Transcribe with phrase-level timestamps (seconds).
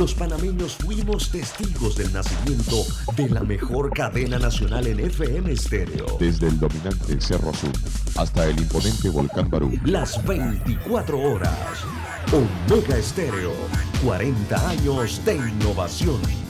[0.00, 6.16] los panameños fuimos testigos del nacimiento de la mejor cadena nacional en FM estéreo.
[6.18, 7.72] Desde el dominante Cerro Azul
[8.16, 9.70] hasta el imponente Volcán Barú.
[9.84, 11.84] Las 24 horas.
[12.32, 13.52] Omega Estéreo.
[14.02, 16.49] 40 años de innovación.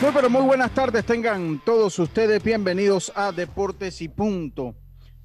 [0.00, 4.76] Muy pero muy buenas tardes, tengan todos ustedes bienvenidos a Deportes y Punto,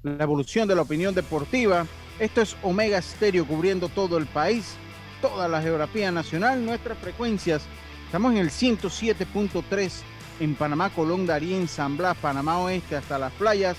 [0.02, 1.86] la evolución de la opinión deportiva.
[2.18, 4.74] Esto es Omega Stereo cubriendo todo el país,
[5.20, 7.62] toda la geografía nacional, nuestras frecuencias.
[8.06, 9.92] Estamos en el 107.3
[10.40, 13.76] en Panamá, Colón, Darien, San Blas, Panamá Oeste, hasta las playas,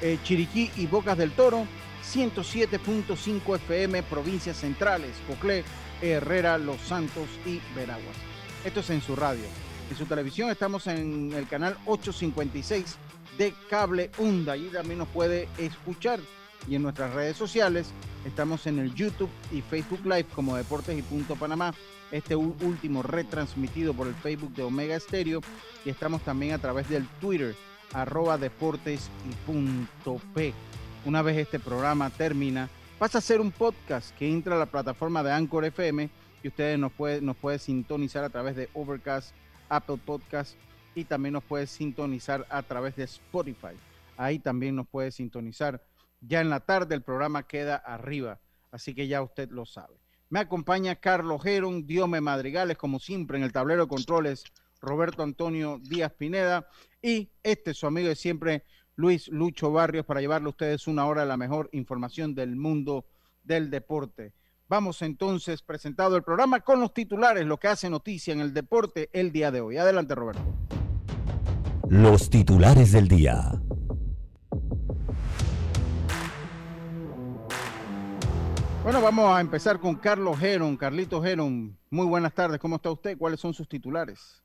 [0.00, 1.66] eh, Chiriquí y Bocas del Toro.
[2.10, 5.62] 107.5 FM, provincias centrales, Coclé,
[6.00, 8.16] Herrera, Los Santos y Veraguas.
[8.64, 9.44] Esto es en su radio.
[9.92, 12.96] En su televisión estamos en el canal 856
[13.36, 14.54] de Cable Onda.
[14.54, 16.18] Allí también nos puede escuchar.
[16.66, 17.92] Y en nuestras redes sociales
[18.24, 21.74] estamos en el YouTube y Facebook Live como Deportes y Punto Panamá.
[22.10, 25.42] Este último retransmitido por el Facebook de Omega Estéreo.
[25.84, 27.54] Y estamos también a través del Twitter,
[27.92, 30.54] arroba Deportes y Punto P.
[31.04, 35.22] Una vez este programa termina, pasa a ser un podcast que entra a la plataforma
[35.22, 36.08] de Anchor FM
[36.42, 39.34] y ustedes nos pueden nos puede sintonizar a través de Overcast,
[39.72, 40.54] Apple Podcast
[40.94, 43.74] y también nos puede sintonizar a través de Spotify.
[44.16, 45.82] Ahí también nos puede sintonizar.
[46.20, 48.38] Ya en la tarde el programa queda arriba,
[48.70, 49.96] así que ya usted lo sabe.
[50.28, 54.44] Me acompaña Carlos Geron, Diome Madrigales, como siempre en el tablero de controles,
[54.80, 56.68] Roberto Antonio Díaz Pineda
[57.00, 58.64] y este su amigo de siempre,
[58.96, 63.06] Luis Lucho Barrios, para llevarle a ustedes una hora de la mejor información del mundo
[63.42, 64.32] del deporte.
[64.72, 69.10] Vamos entonces, presentado el programa con los titulares, lo que hace noticia en el deporte
[69.12, 69.76] el día de hoy.
[69.76, 70.40] Adelante, Roberto.
[71.90, 73.52] Los titulares del día.
[78.82, 80.78] Bueno, vamos a empezar con Carlos Geron.
[80.78, 82.58] Carlito Geron, muy buenas tardes.
[82.58, 83.18] ¿Cómo está usted?
[83.18, 84.42] ¿Cuáles son sus titulares?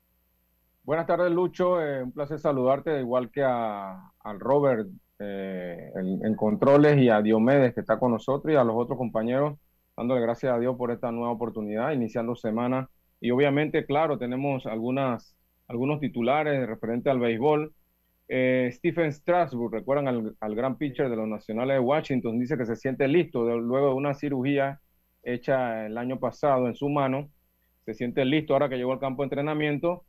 [0.82, 1.80] Buenas tardes, Lucho.
[1.80, 4.90] Eh, un placer saludarte, igual que a, al Robert
[5.20, 8.98] eh, en, en, controles y a Diomedes que está con nosotros y a los otros
[8.98, 9.56] compañeros
[9.98, 12.88] dándole gracias a Dios por esta nueva oportunidad, iniciando semana.
[13.20, 15.36] Y obviamente, claro, tenemos algunas,
[15.66, 17.74] algunos titulares referente al béisbol.
[18.28, 22.66] Eh, Stephen Strasburg, recuerdan al, al, gran pitcher de los Nacionales de Washington, dice que
[22.66, 24.80] se siente listo luego de una cirugía
[25.24, 27.28] hecha el año pasado en su mano.
[27.84, 30.04] Se siente listo ahora que llegó al campo de entrenamiento.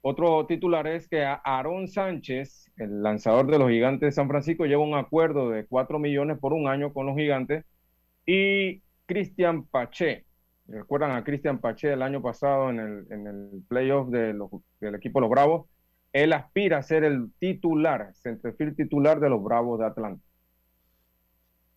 [0.00, 4.82] Otro titular es que Aaron Sánchez, el lanzador de los Gigantes de San Francisco, lleva
[4.82, 7.66] un acuerdo de 4 millones por un año con los Gigantes.
[8.24, 10.24] Y Cristian Pache.
[10.68, 14.94] ¿Recuerdan a Cristian Pache del año pasado en el, en el playoff de los, del
[14.94, 15.66] equipo los Bravos?
[16.12, 20.22] Él aspira a ser el titular, centerfield titular de los Bravos de Atlanta.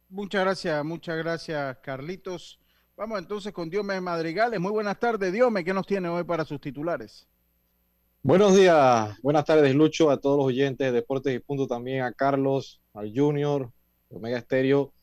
[0.10, 2.60] Muchas gracias, muchas gracias, Carlitos.
[2.96, 4.60] Vamos entonces con Diome Madrigales.
[4.60, 5.64] Muy buenas tardes, Diome.
[5.64, 7.28] ¿Qué nos tiene hoy para sus titulares?
[8.22, 12.14] Buenos días, buenas tardes, Lucho, a todos los oyentes de Deportes y Punto, también a
[12.14, 13.72] Carlos, al Junior,
[14.10, 14.94] Omega Estéreo.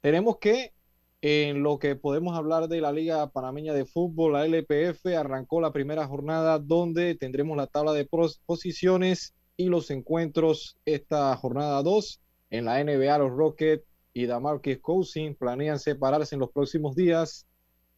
[0.00, 0.72] Tenemos que
[1.20, 5.72] en lo que podemos hablar de la Liga Panameña de Fútbol, la LPF, arrancó la
[5.72, 8.08] primera jornada donde tendremos la tabla de
[8.46, 12.20] posiciones y los encuentros esta jornada 2.
[12.50, 13.84] En la NBA, los Rockets
[14.14, 17.46] y Damarcus Cousin planean separarse en los próximos días.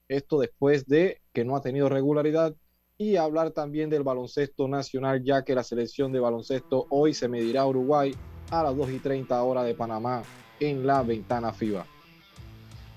[0.09, 2.55] Esto después de que no ha tenido regularidad.
[2.97, 7.63] Y hablar también del baloncesto nacional, ya que la selección de baloncesto hoy se medirá
[7.63, 8.15] a Uruguay
[8.51, 10.23] a las 2 y 30 horas de Panamá
[10.59, 12.00] en la ventana FIBA.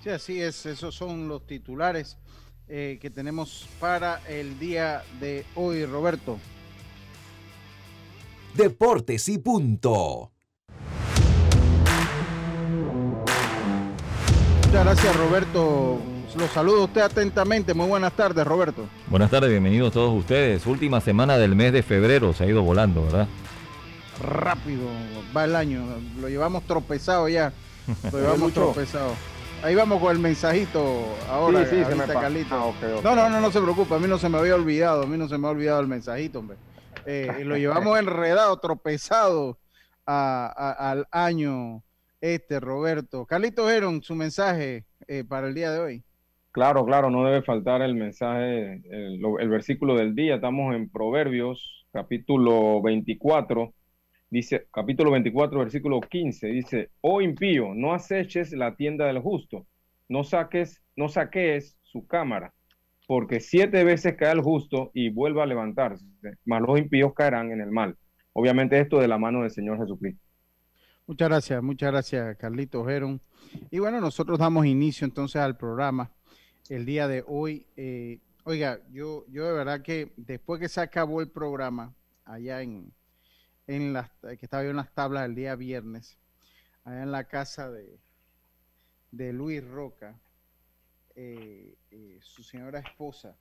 [0.04, 2.18] Sí, así es, esos son los titulares
[2.68, 6.38] eh, que tenemos para el día de hoy, Roberto.
[8.54, 10.30] Deportes y punto.
[14.66, 16.00] Muchas gracias, Roberto.
[16.36, 17.74] Los saludo a usted atentamente.
[17.74, 18.86] Muy buenas tardes, Roberto.
[19.08, 20.66] Buenas tardes, bienvenidos todos ustedes.
[20.66, 23.30] Última semana del mes de febrero, se ha ido volando, ¿verdad?
[24.22, 24.84] Rápido,
[25.36, 25.82] va el año.
[26.20, 27.54] Lo llevamos tropezado ya.
[28.12, 29.14] Lo llevamos tropezado.
[29.64, 31.66] Ahí vamos con el mensajito ahora.
[31.66, 32.54] Sí, sí, se me Carlito.
[32.56, 33.00] Ah.
[33.04, 33.96] No, no, no, no se preocupe.
[33.96, 35.04] A mí no se me había olvidado.
[35.04, 36.58] A mí no se me ha olvidado el mensajito, hombre.
[37.06, 39.58] Eh, y lo llevamos enredado, tropezado
[40.06, 41.82] a- a- al año
[42.20, 43.26] este, Roberto.
[43.26, 46.04] Carlito Heron, su mensaje eh, para el día de hoy.
[46.52, 50.36] Claro, claro, no debe faltar el mensaje, el versículo del día.
[50.36, 53.74] Estamos en Proverbios, capítulo 24.
[54.34, 56.48] Dice, capítulo 24, versículo 15.
[56.48, 59.68] Dice, oh impío, no aceches la tienda del justo,
[60.10, 62.52] no saques, no saques su cámara,
[63.06, 66.04] porque siete veces cae el justo y vuelve a levantarse,
[66.46, 67.96] mas los impíos caerán en el mal.
[68.34, 70.26] Obviamente esto de la mano del Señor Jesucristo.
[71.06, 73.22] Muchas gracias, muchas gracias, Carlito Heron.
[73.70, 76.10] Y bueno, nosotros damos inicio entonces al programa
[76.70, 77.68] el día de hoy.
[77.78, 81.94] Eh, oiga, yo, yo de verdad que después que se acabó el programa,
[82.26, 82.92] allá en,
[83.68, 86.18] en las, que estaba yo en las tablas el día viernes,
[86.84, 88.00] allá en la casa de,
[89.12, 90.20] de Luis Roca,
[91.16, 93.38] eh, eh, su señora esposa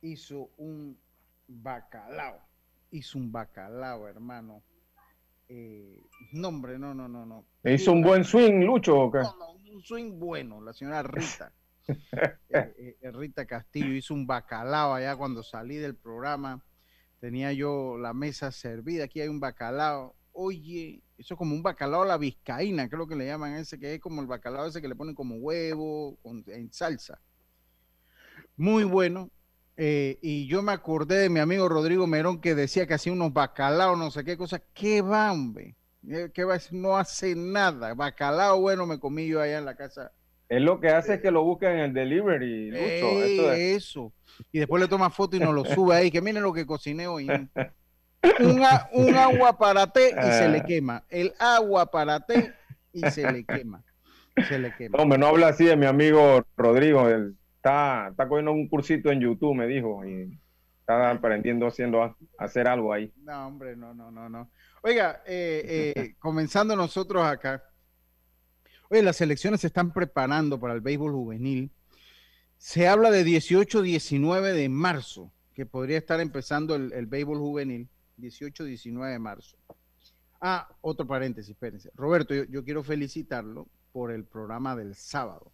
[0.00, 0.98] hizo un
[1.48, 2.40] bacalao,
[2.90, 4.62] hizo un bacalao, hermano.
[5.48, 6.02] Eh,
[6.32, 7.46] no, hombre, no, no, no, no.
[7.62, 8.98] ¿Hizo un buen swing, Lucho?
[8.98, 9.18] o qué?
[9.18, 11.52] No, no, un swing bueno, la señora Rita.
[12.48, 16.60] Eh, eh, Rita Castillo hizo un bacalao allá cuando salí del programa.
[17.20, 20.14] Tenía yo la mesa servida, aquí hay un bacalao.
[20.32, 23.94] Oye, eso es como un bacalao a la vizcaína, creo que le llaman ese, que
[23.94, 27.20] es como el bacalao ese que le ponen como huevo con- en salsa.
[28.56, 29.30] Muy bueno.
[29.76, 33.32] Eh, y yo me acordé de mi amigo Rodrigo Merón que decía que hacía unos
[33.32, 34.60] bacalaos, no sé qué cosa.
[34.72, 35.76] ¿Qué va, hombre?
[36.08, 36.58] Eh, ¿Qué va?
[36.70, 37.94] No hace nada.
[37.94, 40.12] Bacalao bueno me comí yo allá en la casa.
[40.48, 42.82] Es lo que hace es que lo busquen en el delivery, Lucho.
[42.82, 44.12] Ey, Eso es- eso.
[44.52, 47.06] Y después le toma foto y nos lo sube ahí, que miren lo que cociné
[47.08, 47.26] hoy.
[48.40, 50.64] Un, a- un agua para té y se le Ah.
[50.64, 51.04] quema.
[51.08, 52.52] El agua para té
[52.92, 53.82] y se le quema.
[54.48, 54.96] Se le quema.
[54.98, 57.08] No, Hombre, no habla así de mi amigo Rodrigo.
[57.08, 60.38] Él está, está cogiendo un cursito en YouTube, me dijo, y
[60.80, 63.12] está aprendiendo haciendo a- hacer algo ahí.
[63.22, 64.50] No, hombre, no, no, no, no.
[64.82, 67.62] Oiga, eh, eh, comenzando nosotros acá.
[68.88, 71.72] Oye, las selecciones se están preparando para el béisbol juvenil.
[72.56, 77.88] Se habla de 18-19 de marzo, que podría estar empezando el, béisbol juvenil.
[78.18, 79.56] 18-19 de marzo.
[80.40, 81.90] Ah, otro paréntesis, espérense.
[81.94, 85.52] Roberto, yo, quiero felicitarlo por el programa del sábado.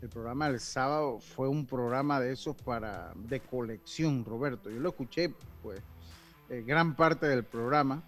[0.00, 4.70] El programa del sábado fue un programa de esos para de colección, Roberto.
[4.70, 5.32] Yo lo escuché,
[5.62, 5.80] pues,
[6.48, 8.02] eh, gran parte del programa.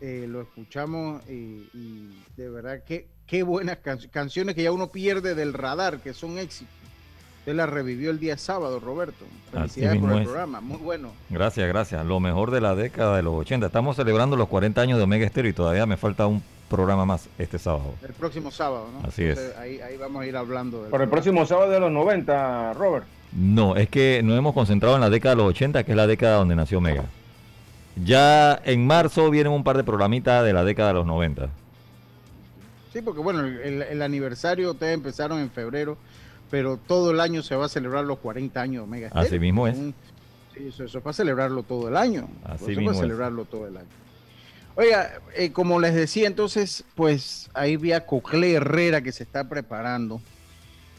[0.00, 5.34] Eh, lo escuchamos y de verdad que qué buenas can- canciones que ya uno pierde
[5.34, 6.72] del radar, que son éxitos.
[7.40, 9.24] Usted la revivió el día sábado, Roberto.
[9.54, 10.24] Así Felicidades por el es.
[10.24, 11.12] programa, muy bueno.
[11.30, 12.04] Gracias, gracias.
[12.04, 13.66] Lo mejor de la década de los 80.
[13.66, 17.28] Estamos celebrando los 40 años de Omega Estéreo y todavía me falta un programa más
[17.38, 17.94] este sábado.
[18.02, 19.06] El próximo sábado, ¿no?
[19.06, 19.38] Así es.
[19.58, 20.82] Ahí, ahí vamos a ir hablando.
[20.82, 23.06] del Por el próximo sábado de los 90, Robert.
[23.32, 26.08] No, es que nos hemos concentrado en la década de los 80, que es la
[26.08, 27.04] década donde nació Omega.
[28.04, 31.48] Ya en marzo vienen un par de programitas de la década de los 90.
[32.96, 35.98] Sí, porque bueno, el, aniversario ustedes empezaron en febrero,
[36.50, 39.40] pero todo el año se va a celebrar los 40 años de Omega Así Stereo.
[39.42, 39.76] mismo es.
[40.54, 42.26] Eso, eso es para celebrarlo todo el año.
[42.42, 43.00] Así Eso mismo para es.
[43.02, 43.88] celebrarlo todo el año.
[44.76, 49.46] Oiga, eh, como les decía entonces, pues ahí vi a Cocle Herrera que se está
[49.46, 50.22] preparando.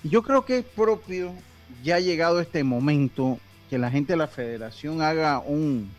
[0.03, 1.33] Yo creo que es propio,
[1.83, 3.39] ya ha llegado este momento,
[3.71, 5.89] que la gente de la federación haga un,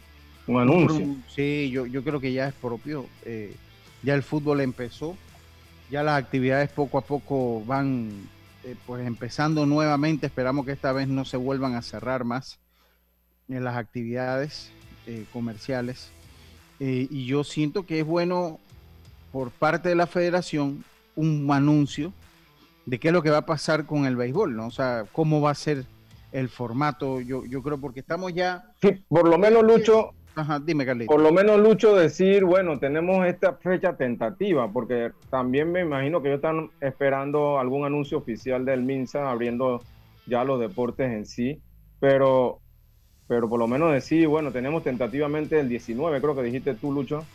[0.46, 1.16] Un anuncio.
[1.34, 3.06] Sí, yo, yo creo que ya es propio.
[3.24, 3.56] eh,
[4.04, 5.16] ya el fútbol empezó,
[5.90, 8.10] ya las actividades poco a poco van
[8.64, 10.26] eh, pues empezando nuevamente.
[10.26, 12.58] Esperamos que esta vez no se vuelvan a cerrar más
[13.48, 14.70] en las actividades
[15.06, 16.10] eh, comerciales.
[16.80, 18.60] Eh, y yo siento que es bueno
[19.32, 20.84] por parte de la federación
[21.16, 22.12] un anuncio
[22.86, 24.66] de qué es lo que va a pasar con el béisbol, ¿no?
[24.66, 25.84] O sea, cómo va a ser
[26.32, 27.20] el formato.
[27.20, 28.72] Yo, yo creo porque estamos ya.
[28.80, 33.56] Sí, por lo menos, Lucho, Ajá, dime, por lo menos, Lucho, decir, bueno, tenemos esta
[33.56, 39.28] fecha tentativa, porque también me imagino que ellos están esperando algún anuncio oficial del MINSA
[39.28, 39.82] abriendo
[40.26, 41.60] ya los deportes en sí,
[41.98, 42.60] pero,
[43.26, 47.26] pero por lo menos decir, bueno, tenemos tentativamente el 19, creo que dijiste tú, Lucho.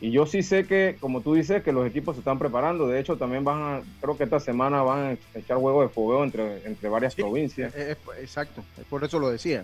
[0.00, 2.86] Y yo sí sé que, como tú dices, que los equipos se están preparando.
[2.86, 6.24] De hecho, también van a, creo que esta semana van a echar juegos de fogueo
[6.24, 7.20] entre, entre varias Sí.
[7.20, 7.74] provincias.
[7.76, 9.62] Eh, eh, exacto, por eso lo decía.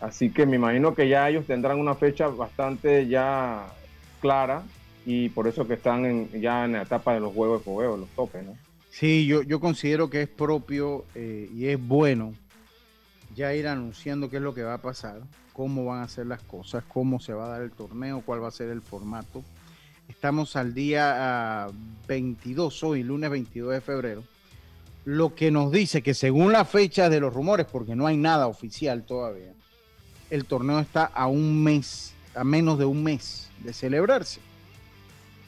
[0.00, 3.66] Así que me imagino que ya ellos tendrán una fecha bastante ya
[4.20, 4.62] clara
[5.04, 8.08] y por eso que están ya en la etapa de los juegos de fogueo, los
[8.10, 8.56] topes, ¿no?
[8.90, 12.34] Sí, yo, yo considero que es propio eh, y es bueno
[13.34, 15.20] ya ir anunciando qué es lo que va a pasar,
[15.52, 18.48] cómo van a ser las cosas, cómo se va a dar el torneo, cuál va
[18.48, 19.42] a ser el formato.
[20.08, 21.68] Estamos al día
[22.06, 24.24] 22, hoy, lunes 22 de febrero.
[25.04, 28.46] Lo que nos dice que según la fecha de los rumores, porque no hay nada
[28.46, 29.52] oficial todavía,
[30.30, 34.40] el torneo está a un mes, a menos de un mes de celebrarse.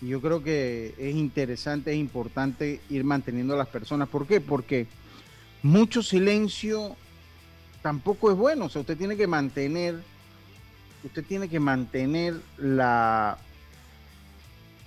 [0.03, 4.09] Y yo creo que es interesante, es importante ir manteniendo a las personas.
[4.09, 4.41] ¿Por qué?
[4.41, 4.87] Porque
[5.63, 6.97] mucho silencio
[7.83, 8.67] tampoco es bueno.
[8.67, 10.01] O sea, usted tiene que mantener,
[11.05, 13.37] usted tiene que mantener la,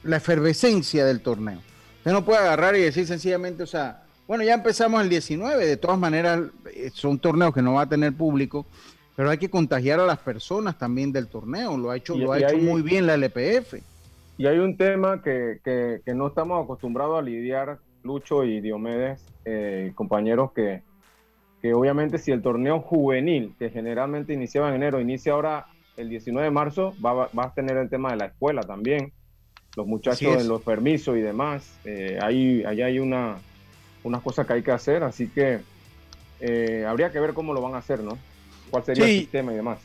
[0.04, 1.60] la efervescencia del torneo.
[2.00, 5.78] Usted no puede agarrar y decir sencillamente, o sea, bueno, ya empezamos el 19, de
[5.78, 6.42] todas maneras
[6.74, 8.66] eh, son torneos que no va a tener público,
[9.16, 11.78] pero hay que contagiar a las personas también del torneo.
[11.78, 13.76] Lo ha hecho, lo ha hecho muy bien la LPF.
[14.38, 19.24] Y hay un tema que, que, que no estamos acostumbrados a lidiar, Lucho y Diomedes,
[19.46, 20.82] eh, compañeros, que,
[21.62, 26.46] que obviamente si el torneo juvenil, que generalmente iniciaba en enero, inicia ahora el 19
[26.46, 29.14] de marzo, va, va a tener el tema de la escuela también,
[29.76, 31.80] los muchachos en los permisos y demás.
[31.86, 33.38] Eh, ahí, ahí hay una,
[34.04, 35.60] unas cosas que hay que hacer, así que
[36.40, 38.18] eh, habría que ver cómo lo van a hacer, ¿no?
[38.74, 39.78] ¿Cuál sería el sistema y demás?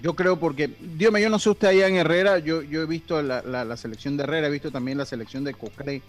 [0.00, 2.86] Yo creo porque, Dios mío, yo no sé usted allá en Herrera, yo, yo he
[2.86, 6.02] visto la, la, selección de Herrera, he visto también la selección de Cocré.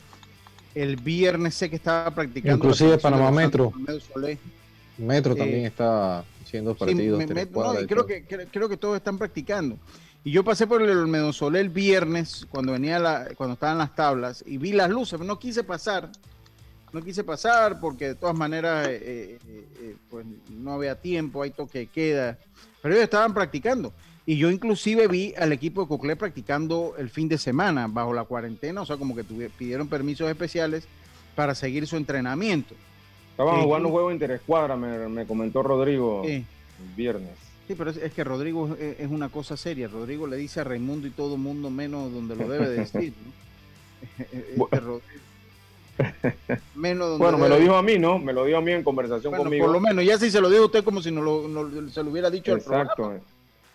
[0.75, 2.55] El viernes sé que estaba practicando.
[2.55, 3.73] Inclusive Panamá Metro.
[4.99, 7.19] Metro también eh, está haciendo partidos.
[7.87, 9.79] creo, que, creo, que todos están practicando.
[10.23, 13.95] Y yo pasé por el Olmedo Solé el viernes, cuando venía la, cuando estaban las
[13.95, 16.11] tablas, y vi las luces, no quise pasar.
[16.91, 21.79] No quise pasar porque de todas maneras eh, eh, pues no había tiempo, hay toque
[21.79, 22.37] de queda
[22.81, 23.93] pero ellos estaban practicando.
[24.25, 28.23] Y yo inclusive vi al equipo de Coclé practicando el fin de semana bajo la
[28.25, 30.87] cuarentena, o sea, como que pidieron permisos especiales
[31.35, 32.75] para seguir su entrenamiento.
[33.31, 36.45] Estaban jugando un juego interescuadra, me, me comentó Rodrigo el
[36.95, 37.31] viernes.
[37.67, 39.87] Sí, pero es, que Rodrigo es, una cosa seria.
[39.87, 43.13] Rodrigo le dice a Raimundo y todo el mundo menos donde lo debe decir.
[46.75, 48.19] bueno, me lo dijo a mí, ¿no?
[48.19, 49.65] Me lo dijo a mí en conversación conmigo.
[49.65, 51.21] Por lo menos, ya si se lo dijo a usted como si no,
[51.89, 53.13] se lo hubiera dicho Exacto.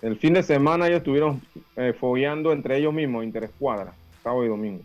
[0.02, 1.40] El fin de semana ellos estuvieron
[1.76, 4.82] eh, fogueando entre ellos mismos, interescuadra, sábado y domingo.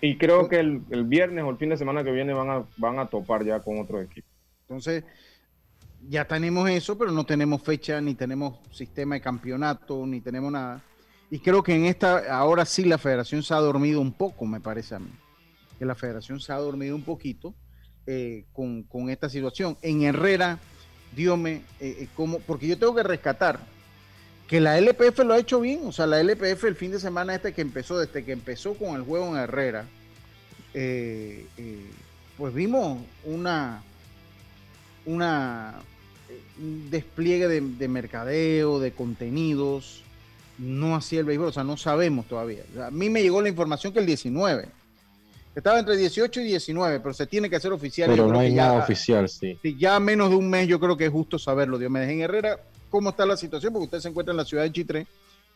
[0.00, 3.00] Y creo que el, viernes o el fin de semana que viene van a, van
[3.00, 4.28] a topar ya con otro equipo.
[4.62, 5.02] Entonces,
[6.08, 10.82] ya tenemos eso, pero no tenemos fecha, ni tenemos sistema de campeonato, ni tenemos nada.
[11.32, 14.60] Y creo que en esta, ahora sí la federación se ha dormido un poco, me
[14.60, 15.10] parece a mí
[15.78, 17.54] que la federación se ha dormido un poquito
[18.06, 19.76] eh, con, esta situación.
[19.82, 20.58] En Herrera,
[21.14, 23.60] dígame, eh, eh, cómo, porque yo tengo que rescatar
[24.46, 27.34] que la LPF lo ha hecho bien, o sea, la LPF el fin de semana
[27.34, 29.84] este que empezó, desde que empezó con el juego en Herrera,
[30.72, 33.82] pues vimos una,
[35.04, 35.82] una
[36.58, 40.02] un despliegue de, mercadeo, de contenidos,
[40.58, 42.64] no hacía el béisbol, o sea, no sabemos todavía.
[42.84, 44.68] a mí me llegó la información que el 19,
[45.58, 48.08] estaba entre 18 y 19, pero se tiene que hacer oficial.
[48.08, 49.58] Pero no hay nada oficial, sí.
[49.76, 51.78] Ya menos de un mes yo creo que es justo saberlo.
[51.78, 52.60] Dios me dejen Herrera,
[52.90, 53.72] ¿cómo está la situación?
[53.72, 55.06] Porque usted se encuentra en la ciudad de Chitre.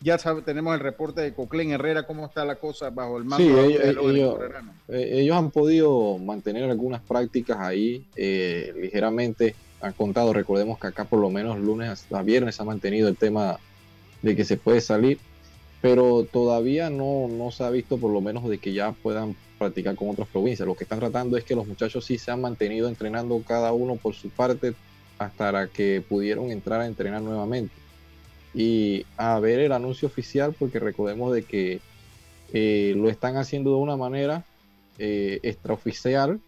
[0.01, 3.45] Ya sabe, tenemos el reporte de Coclén Herrera, cómo está la cosa bajo el mando
[3.45, 4.41] de ellos,
[4.89, 9.55] eh, ellos, han podido mantener algunas prácticas ahí eh, ligeramente.
[9.81, 13.61] Han contado, recordemos que acá por lo menos lunes a viernes ha mantenido el tema
[14.23, 15.21] de que se puede salir,
[15.81, 19.97] pero todavía no, no se ha visto por lo menos de que ya puedan practicar
[19.97, 20.67] con otras provincias.
[20.67, 23.97] Lo que están tratando es que los muchachos sí se han mantenido entrenando cada uno
[23.97, 24.75] por su parte
[25.19, 27.75] hasta que pudieron entrar a entrenar nuevamente.
[28.55, 31.81] Y a ver el anuncio oficial, porque recordemos de que
[32.53, 34.45] eh, lo están haciendo de una manera
[34.99, 36.41] eh, extraoficial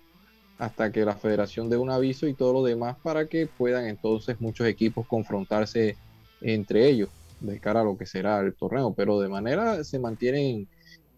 [0.58, 4.40] hasta que la federación dé un aviso y todo lo demás para que puedan entonces
[4.40, 5.96] muchos equipos confrontarse
[6.40, 7.08] entre ellos
[7.40, 10.68] de cara a lo que será el torneo, pero de manera se mantienen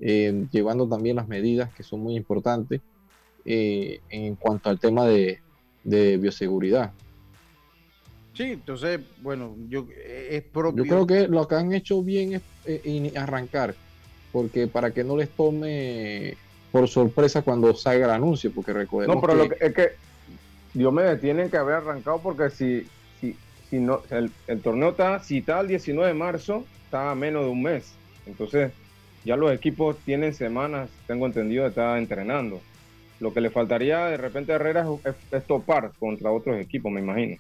[0.01, 2.81] eh, llevando también las medidas que son muy importantes
[3.45, 5.41] eh, en cuanto al tema de,
[5.85, 6.93] bioseguridad.
[8.35, 10.85] Sí, entonces, bueno, yo es propio.
[10.85, 13.75] Yo creo que lo que han hecho bien es eh, arrancar,
[14.33, 16.37] porque para que no les tome
[16.73, 19.93] por sorpresa cuando salga el anuncio, porque recordemos no, pero Lo que, es que
[20.75, 22.87] Dios me tienen que haber arrancado porque si,
[23.21, 23.35] si,
[23.71, 27.45] si no, el, el torneo está, si está el 19 de marzo, está a menos
[27.45, 27.93] de un mes.
[28.27, 28.73] Entonces,
[29.27, 32.61] ya los equipos tienen semanas, tengo entendido, de estar entrenando.
[33.19, 34.87] Lo que le faltaría de repente a Herrera
[35.33, 37.37] es, topar contra otros equipos, me imagino.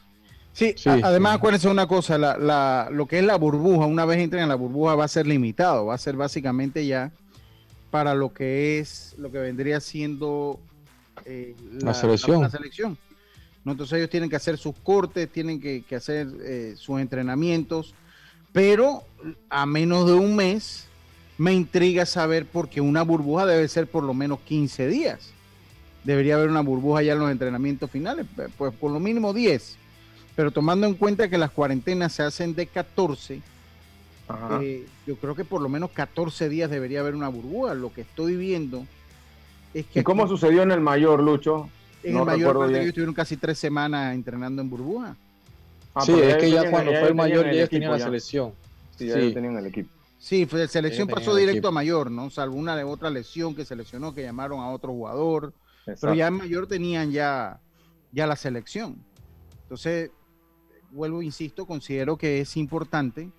[0.53, 2.19] Sí, además acuérdense una cosa,
[2.91, 5.87] lo que es la burbuja, una vez entren en la burbuja va a ser limitado,
[5.87, 7.13] va a ser básicamente ya
[7.91, 10.59] para lo que es, lo que vendría siendo
[11.25, 12.51] eh, la, selección.
[12.51, 12.99] selección.
[13.65, 13.73] ¿no?
[13.73, 17.95] Entonces ellos tienen que hacer sus cortes, tienen que, hacer eh, sus entrenamientos,
[18.51, 19.05] pero
[19.51, 20.89] a menos de un mes
[21.39, 25.31] me intriga saber porque una burbuja debe ser por lo menos 15 días.
[26.05, 28.27] Debería haber una burbuja ya en los entrenamientos finales,
[28.57, 29.77] pues por lo mínimo 10.
[30.37, 33.41] Pero tomando en cuenta que las cuarentenas se hacen de 14,
[34.61, 37.75] eh, yo creo que por lo menos 14 días debería haber una burbuja.
[37.75, 38.87] Lo que estoy viendo
[39.75, 40.01] es que...
[40.01, 41.69] ¿Y cómo sucedió en el mayor, Lucho?
[42.03, 45.17] En el mayor ellos estuvieron casi tres semanas entrenando en burbuja.
[45.95, 48.53] Ah, sí, es que ya cuando fue el mayor ya ellos tenían la selección.
[48.97, 49.96] Sí, ya tenían el equipo.
[50.19, 52.31] Sí, fue, selección pasó directo a mayor, ¿no?
[52.31, 55.53] Salvo una de otra lesión que se lesionó, que llamaron a otro jugador.
[55.85, 57.61] Pero ya en mayor tenían ya,
[58.13, 59.05] ya la selección.
[59.63, 60.11] Entonces,
[60.91, 63.31] vuelvo, insisto, considero que es importante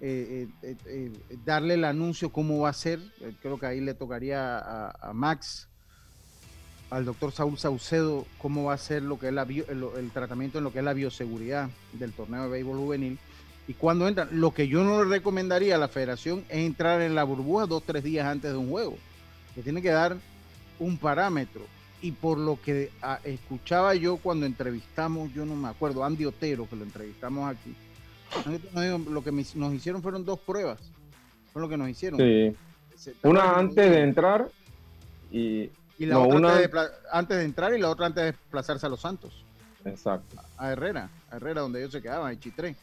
[0.00, 1.12] eh, eh, eh,
[1.46, 3.00] darle el anuncio cómo va a ser.
[3.40, 5.68] creo que ahí le tocaría a, Max,
[6.90, 9.34] al doctor Saúl Saucedo, cómo va a ser lo que es
[9.68, 13.18] el, tratamiento en lo que es la bioseguridad del torneo de béisbol juvenil.
[13.66, 17.14] Y cuando entran, lo que yo no le recomendaría a la federación es entrar en
[17.14, 18.96] la burbuja dos, tres días antes de un juego.
[19.54, 20.16] Que tiene que dar
[20.78, 21.62] un parámetro.
[22.02, 26.68] Y por lo que ah, escuchaba yo cuando entrevistamos, yo no me acuerdo, Andy Otero,
[26.68, 27.74] que lo entrevistamos aquí,
[29.08, 30.78] lo que nos hicieron fueron dos pruebas.
[31.52, 32.20] Fue lo que nos hicieron.
[33.22, 34.48] Una antes de entrar
[35.30, 39.44] y, la otra antes, de, entrar y la otra antes de desplazarse a Los Santos.
[39.84, 40.36] Exacto.
[40.56, 42.76] A Herrera, a Herrera donde ellos se quedaban, en Chitré.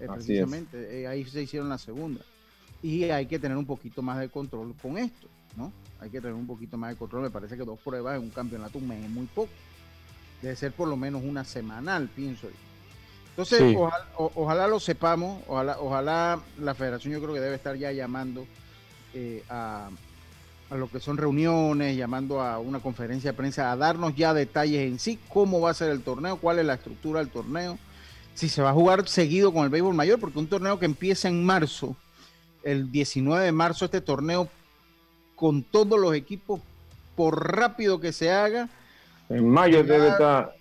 [0.00, 2.20] Eh, precisamente, eh, ahí se hicieron la segunda.
[2.82, 5.72] Y hay que tener un poquito más de control con esto, ¿no?
[6.00, 7.22] Hay que tener un poquito más de control.
[7.22, 9.50] Me parece que dos pruebas en un campeonato un mes es muy poco.
[10.42, 12.56] Debe ser por lo menos una semanal, pienso yo.
[13.30, 13.76] Entonces,
[14.16, 18.46] ojalá, lo sepamos, ojalá, ojalá la federación yo creo que debe estar ya llamando
[19.12, 19.90] eh, a,
[20.70, 24.98] lo que son reuniones, llamando a una conferencia de prensa, a darnos ya detalles en
[24.98, 27.78] sí, cómo va a ser el torneo, cuál es la estructura del torneo,
[28.36, 31.28] si se va a jugar seguido con el béisbol mayor, porque un torneo que empieza
[31.28, 31.96] en marzo,
[32.62, 34.48] el 19 de marzo, este torneo
[35.34, 36.60] con todos los equipos,
[37.16, 38.68] por rápido que se haga.
[39.28, 40.54] En mayo debe estar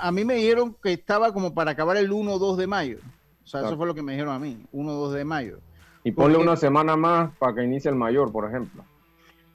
[0.00, 2.98] a, mí me dijeron que estaba como para acabar el 1 o 2 de mayo.
[3.44, 5.58] O sea, eso fue lo que me dijeron a mí, 1 o 2 de mayo.
[6.04, 8.84] Y ponle una semana más para que inicie el mayor, por ejemplo.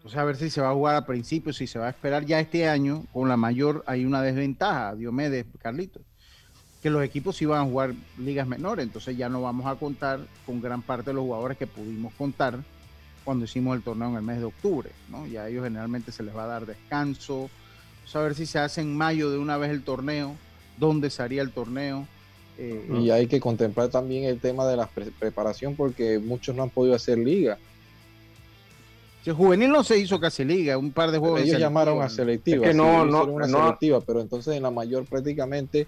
[0.03, 1.89] O sea, a ver si se va a jugar a principio, si se va a
[1.89, 3.03] esperar ya este año.
[3.11, 6.03] Con la mayor hay una desventaja, Diomedes, Carlitos,
[6.87, 10.61] que los equipos iban a jugar ligas menores, entonces ya no vamos a contar con
[10.61, 12.63] gran parte de los jugadores que pudimos contar
[13.25, 15.27] cuando hicimos el torneo en el mes de octubre, ¿no?
[15.27, 17.49] Ya a ellos generalmente se les va a dar descanso,
[18.13, 20.35] a ver si se hace en mayo de una vez el torneo,
[20.77, 22.07] dónde se haría el torneo.
[22.57, 24.87] Eh, y hay que contemplar también el tema de la
[25.19, 27.57] preparación porque muchos no han podido hacer liga.
[29.25, 31.41] el juvenil no se hizo casi liga, un par de juegos.
[31.41, 32.71] Ellos llamaron a selectiva.
[32.71, 35.85] no, no, una selectiva, pero entonces en la mayor prácticamente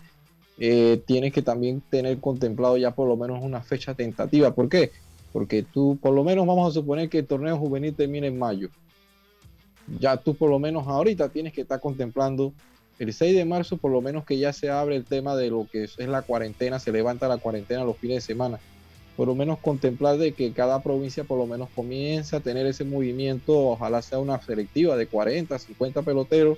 [0.60, 4.54] eh, tienes que también tener contemplado ya por lo menos una fecha tentativa.
[4.54, 4.92] ¿Por qué?
[5.34, 8.70] Porque tú, por lo menos vamos a suponer que el torneo juvenil termine en mayo
[9.98, 12.54] ya tú por lo menos ahorita tienes que estar contemplando
[13.00, 15.66] el 6 de marzo, por lo menos que ya se abre el tema de lo
[15.72, 18.60] que es la cuarentena, se levanta la cuarentena los fines de semana.
[19.16, 22.84] Por lo menos contemplar de que cada provincia por lo menos comienza a tener ese
[22.84, 26.58] movimiento, ojalá sea una selectiva de 40, 50 peloteros,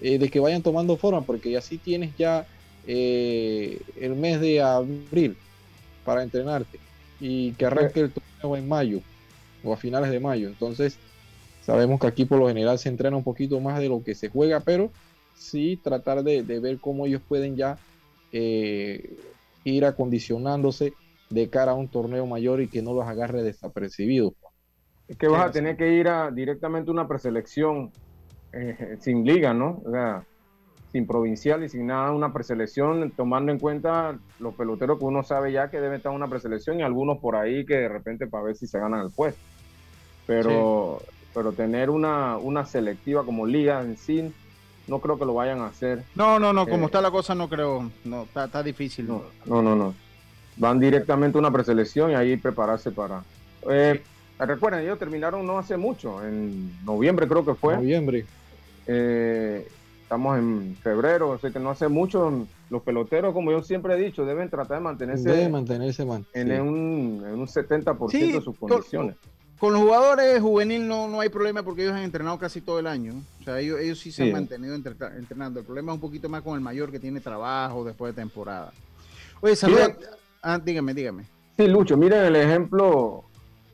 [0.00, 2.46] eh, de que vayan tomando forma, porque así tienes ya
[2.92, 5.36] eh, el mes de abril
[6.04, 6.80] para entrenarte
[7.20, 9.00] y que arranque el torneo en mayo
[9.62, 10.48] o a finales de mayo.
[10.48, 10.98] Entonces,
[11.70, 14.28] Sabemos que aquí por lo general se entrena un poquito más de lo que se
[14.28, 14.90] juega, pero
[15.34, 17.78] sí tratar de, ver cómo ellos pueden ya
[18.32, 19.16] eh,
[19.62, 20.94] ir acondicionándose
[21.28, 24.32] de cara a un torneo mayor y que no los agarre desapercibidos.
[25.06, 27.92] Es que vas a tener que ir a, directamente a una preselección
[28.52, 29.80] eh, sin liga, ¿no?
[29.84, 30.26] O sea,
[30.92, 35.52] sin provincial y sin nada, una preselección, tomando en cuenta los peloteros que uno sabe
[35.52, 38.44] ya que deben estar en una preselección y algunos por ahí que de repente para
[38.44, 39.40] ver si se ganan el puesto.
[40.26, 41.00] Pero
[41.34, 44.32] pero tener una, una selectiva como liga en sí,
[44.86, 46.02] no creo que lo vayan a hacer.
[46.14, 49.06] No, no, no, como eh, está la cosa no creo, no, está, está difícil.
[49.06, 49.94] No, no, no,
[50.56, 53.22] Van directamente a una preselección y ahí prepararse para...
[53.68, 54.02] Eh,
[54.38, 57.76] recuerden, ellos terminaron no hace mucho, en noviembre creo que fue.
[57.76, 58.26] Noviembre.
[58.86, 59.68] Eh,
[60.10, 62.44] estamos en febrero, o sea que no hace mucho.
[62.68, 67.24] Los peloteros, como yo siempre he dicho, deben tratar de mantenerse, Deben mantenerse en, un,
[67.24, 69.14] en un 70% de sus condiciones.
[69.60, 72.88] Con los jugadores juvenil no, no hay problema porque ellos han entrenado casi todo el
[72.88, 73.14] año.
[73.40, 75.60] O sea, ellos, ellos sí se han mantenido entrenando.
[75.60, 78.72] El problema es un poquito más con el mayor que tiene trabajo después de temporada.
[79.40, 79.92] Oye, saludos.
[80.42, 81.24] Ah, dígame, dígame.
[81.56, 83.22] Sí, Lucho, miren el ejemplo.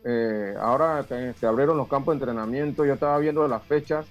[0.05, 2.85] Eh, ahora se abrieron los campos de entrenamiento.
[2.85, 4.05] Yo estaba viendo las fechas.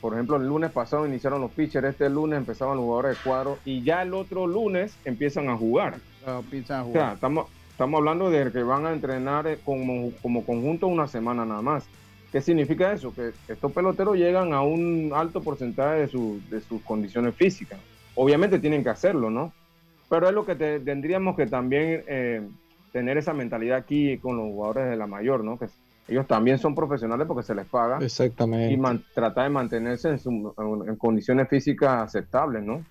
[0.00, 1.88] Por ejemplo, el lunes pasado iniciaron los pitchers.
[1.88, 3.58] Este lunes empezaban los jugadores de cuadro.
[3.64, 5.98] Y ya el otro lunes empiezan a jugar.
[6.26, 7.02] empiezan a jugar.
[7.02, 7.46] O sea, estamos,
[7.80, 11.86] Estamos hablando de que van a entrenar eh, como, como conjunto una semana nada más.
[12.30, 13.14] ¿Qué significa eso?
[13.14, 17.80] Que estos peloteros llegan a un alto porcentaje de, de sus condiciones físicas.
[18.16, 19.54] Obviamente tienen que hacerlo, ¿no?
[20.10, 22.46] Pero es lo que tendríamos que también eh,
[22.92, 25.58] tener esa mentalidad aquí con los jugadores de la mayor, ¿no?
[25.58, 25.68] Que
[26.10, 27.98] ellos también son profesionales porque se les paga.
[28.00, 28.74] Exactamente.
[28.74, 32.84] Y tratar de mantenerse en, condiciones físicas aceptables, ¿no?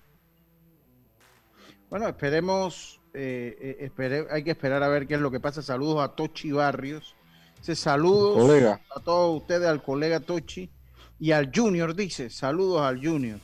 [1.90, 5.60] Bueno, esperemos, eh, eh hay que esperar a ver qué es lo que pasa.
[5.60, 7.14] Saludos a Tochi Barrios.
[7.60, 10.70] saludos a todos ustedes, al colega Tochi
[11.18, 13.38] y al Junior, dice, saludos al Junior.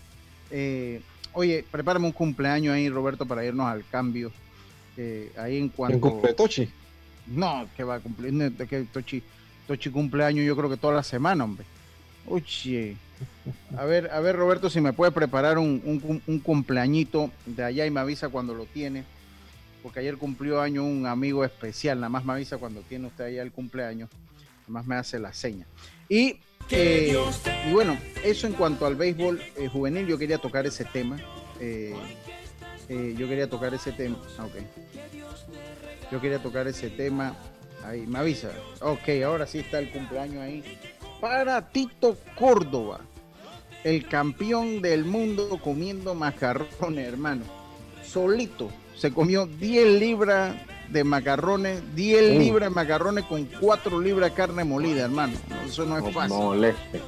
[0.50, 1.02] Eh,
[1.34, 4.32] oye, prepárame un cumpleaños ahí, Roberto, para irnos al cambio.
[4.96, 5.96] Eh, ahí en cuanto...
[5.96, 6.66] ¿En cumple Tochi?
[7.26, 9.22] No, que va a cumplir, que Tochi
[9.66, 11.64] Tochi cumpleaños yo creo que toda la semana, hombre.
[12.26, 12.96] Oye.
[13.76, 17.90] A ver, a ver, Roberto, si me puede preparar un, un, cumpleañito de allá y
[17.90, 19.04] me avisa cuando lo tiene.
[19.82, 23.42] Porque ayer cumplió año un amigo especial, nada más me avisa cuando tiene usted allá
[23.42, 24.10] el cumpleaños.
[24.62, 25.66] Nada más me hace la seña.
[26.08, 26.38] Y,
[26.70, 27.16] eh,
[27.68, 31.16] y bueno, eso en cuanto al béisbol eh, juvenil, yo quería tocar ese tema.
[31.60, 31.94] Eh,
[32.88, 34.18] yo quería tocar ese tema.
[36.10, 37.36] Yo quería tocar ese tema
[37.86, 38.50] Ahí, me avisa.
[38.80, 40.64] Ok, ahora sí está el cumpleaños ahí.
[41.20, 43.00] Para Tito Córdoba,
[43.84, 47.44] el campeón del mundo comiendo macarrones, hermano.
[48.04, 50.56] Solito se comió 10 libras
[50.88, 55.34] de macarrones, 10 libras de macarrones con 4 libras de carne molida, hermano.
[55.64, 56.36] Eso no es fácil.
[56.36, 57.00] Moleste.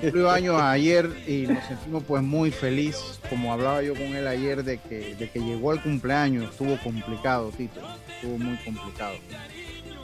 [0.00, 4.62] Cumplió años ayer y nos sentimos pues muy feliz, como hablaba yo con él ayer,
[4.62, 7.80] de que, de que llegó al cumpleaños, estuvo complicado, Tito,
[8.14, 9.14] estuvo muy complicado.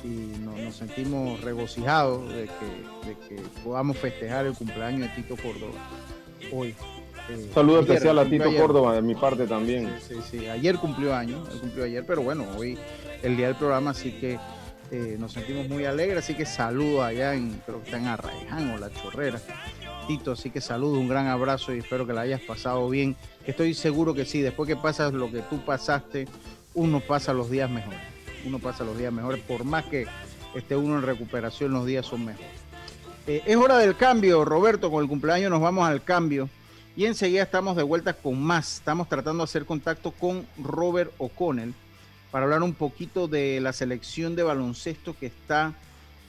[0.02, 2.48] Y nos, sentimos regocijados de
[3.28, 5.74] que, podamos festejar el cumpleaños de Tito Córdoba
[6.52, 6.74] hoy.
[7.28, 9.92] Eh, Saludo especial a Tito Córdoba de mi parte también.
[10.06, 12.78] Sí, sí, ayer cumplió años, él cumplió ayer, pero bueno, hoy
[13.22, 14.38] el día del programa, así que
[14.90, 18.70] eh, nos sentimos muy alegres, así que saludo allá en, creo que está en Arraiján
[18.70, 19.40] o La Chorrera.
[20.08, 23.14] Tito, así que saludo, un gran abrazo y espero que la hayas pasado bien.
[23.46, 26.26] Estoy seguro que sí, después que pasas lo que tú pasaste,
[26.74, 28.00] uno pasa los días mejores.
[28.44, 30.06] Uno pasa los días mejores, por más que
[30.56, 32.48] esté uno en recuperación, los días son mejores.
[33.26, 36.48] Eh, es hora del cambio, Roberto, con el cumpleaños nos vamos al cambio.
[36.96, 38.78] Y enseguida estamos de vuelta con más.
[38.78, 41.74] Estamos tratando de hacer contacto con Robert O'Connell
[42.30, 45.74] para hablar un poquito de la selección de baloncesto que está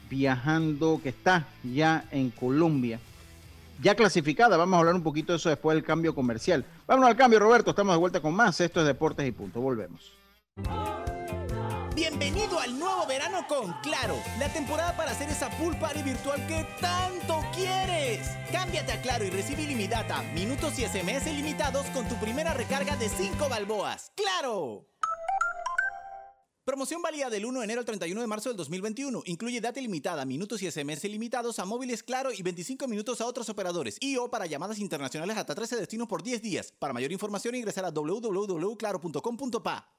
[0.10, 3.00] viajando, que está ya en Colombia.
[3.82, 6.66] Ya clasificada, vamos a hablar un poquito de eso después del cambio comercial.
[6.86, 8.60] Vámonos al cambio, Roberto, estamos de vuelta con más.
[8.62, 10.14] Esto es Deportes y Punto, volvemos.
[11.96, 16.66] Bienvenido al nuevo verano con Claro, la temporada para hacer esa pool party virtual que
[16.80, 18.28] tanto quieres.
[18.52, 23.10] Cámbiate a Claro y recibe ilimitada, minutos y SMS ilimitados con tu primera recarga de
[23.10, 24.12] 5 balboas.
[24.16, 24.91] ¡Claro!
[26.64, 29.24] Promoción válida del 1 de enero al 31 de marzo del 2021.
[29.26, 33.50] Incluye data ilimitada, minutos y SMS ilimitados a móviles Claro y 25 minutos a otros
[33.50, 33.98] operadores.
[34.00, 36.72] Y o para llamadas internacionales hasta 13 destinos por 10 días.
[36.78, 39.90] Para mayor información ingresar a www.claro.com.pa.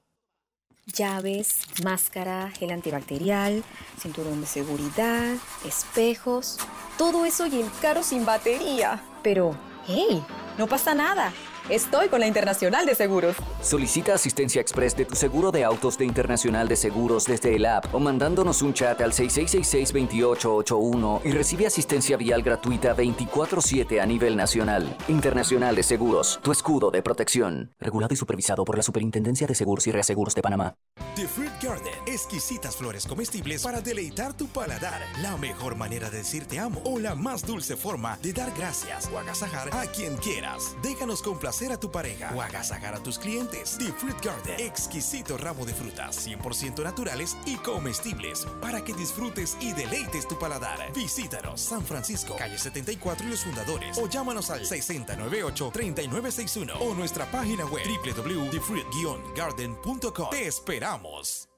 [0.86, 3.64] Llaves, máscara, gel antibacterial,
[4.00, 6.58] cinturón de seguridad, espejos,
[6.96, 9.02] todo eso y el carro sin batería.
[9.24, 10.24] Pero, hey,
[10.58, 11.32] no pasa nada.
[11.68, 13.36] Estoy con la Internacional de Seguros.
[13.62, 17.94] Solicita asistencia express de tu seguro de autos de Internacional de Seguros desde el app
[17.94, 24.96] o mandándonos un chat al 6666-2881 y recibe asistencia vial gratuita 24-7 a nivel nacional.
[25.06, 27.72] Internacional de Seguros, tu escudo de protección.
[27.78, 30.74] Regulado y supervisado por la Superintendencia de Seguros y Reaseguros de Panamá.
[31.14, 35.00] The Fruit Garden, exquisitas flores comestibles para deleitar tu paladar.
[35.20, 39.08] La mejor manera de decir te amo o la más dulce forma de dar gracias
[39.12, 40.74] o agasajar a quien quieras.
[40.82, 43.76] Déjanos complacer a tu pareja o agasajar a tus clientes.
[43.78, 49.72] The Fruit Garden, exquisito ramo de frutas 100% naturales y comestibles para que disfrutes y
[49.72, 50.90] deleites tu paladar.
[50.94, 57.66] Visítanos San Francisco, calle 74 y los fundadores o llámanos al 6098-3961 o nuestra página
[57.66, 60.30] web www.thefruit-garden.com.
[60.30, 61.50] Te esperamos.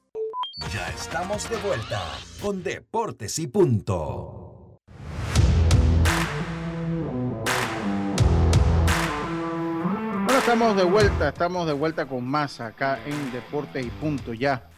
[0.73, 2.03] Ya estamos de vuelta
[2.41, 4.44] con Deportes y Punto.
[10.39, 14.35] Estamos de vuelta, estamos de vuelta con más acá en Deportes y Punto.
[14.35, 14.69] Ya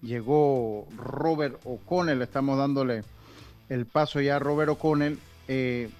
[0.00, 3.04] llegó Robert O'Connell, estamos dándole
[3.68, 5.90] el paso ya a Robert O'Connell, eh,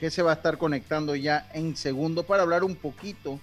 [0.00, 3.38] que se va a estar conectando ya en segundo para hablar un poquito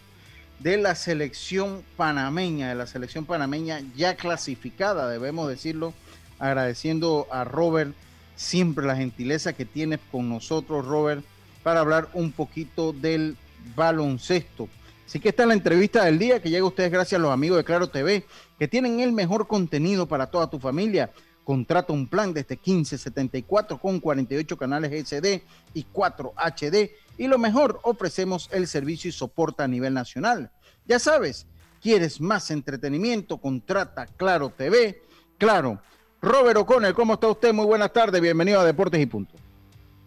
[0.59, 5.93] de la selección panameña, de la selección panameña ya clasificada, debemos decirlo,
[6.39, 7.93] agradeciendo a Robert
[8.35, 11.23] siempre la gentileza que tiene con nosotros, Robert,
[11.61, 13.37] para hablar un poquito del
[13.75, 14.67] baloncesto.
[15.09, 17.31] Así que esta es la entrevista del día que llega a ustedes gracias a los
[17.31, 18.27] amigos de Claro TV,
[18.59, 21.09] que tienen el mejor contenido para toda tu familia.
[21.43, 25.41] Contrata un plan desde 1574 con 48 canales SD
[25.73, 26.91] y 4 HD.
[27.17, 30.51] Y lo mejor, ofrecemos el servicio y soporta a nivel nacional.
[30.85, 31.47] Ya sabes,
[31.81, 33.39] ¿quieres más entretenimiento?
[33.39, 35.01] Contrata Claro TV.
[35.39, 35.81] Claro.
[36.21, 37.51] Robert O'Connell, ¿cómo está usted?
[37.51, 38.21] Muy buenas tardes.
[38.21, 39.33] Bienvenido a Deportes y Punto.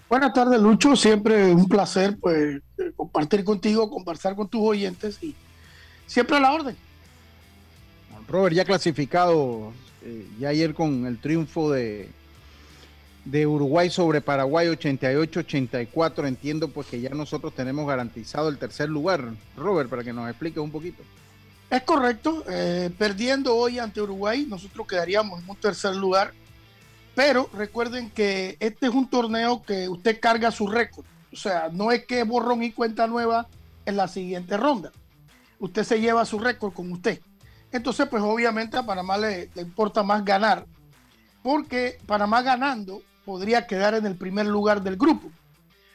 [0.08, 0.94] Buenas tardes, Lucho.
[0.94, 2.60] Siempre un placer pues
[3.12, 5.35] compartir contigo, conversar con tus oyentes y
[6.07, 6.77] siempre a la orden.
[8.27, 9.72] Robert ya clasificado
[10.03, 12.09] eh, ya ayer con el triunfo de,
[13.27, 16.27] de Uruguay sobre Paraguay 88-84.
[16.27, 19.33] Entiendo pues que ya nosotros tenemos garantizado el tercer lugar.
[19.57, 21.03] Robert, para que nos expliques un poquito.
[21.68, 22.44] Es correcto.
[22.48, 26.33] Eh, perdiendo hoy ante Uruguay, nosotros quedaríamos en un tercer lugar
[27.14, 31.05] pero recuerden que este es un torneo que usted carga su récord.
[31.33, 33.49] O sea, no es que borrón y cuenta nueva
[33.87, 34.92] en la siguiente ronda.
[35.59, 37.21] Usted se lleva su récord con usted.
[37.71, 40.66] Entonces, pues obviamente a Panamá le, importa más ganar.
[41.42, 45.31] Porque Panamá ganando podría quedar en el primer lugar del grupo.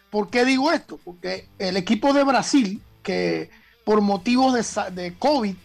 [0.09, 0.99] ¿Por qué digo esto?
[1.03, 3.49] Porque el equipo de Brasil, que
[3.83, 4.53] por motivos
[4.93, 5.55] de, COVID,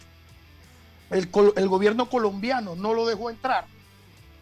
[1.09, 3.65] el, el gobierno colombiano no lo dejó entrar,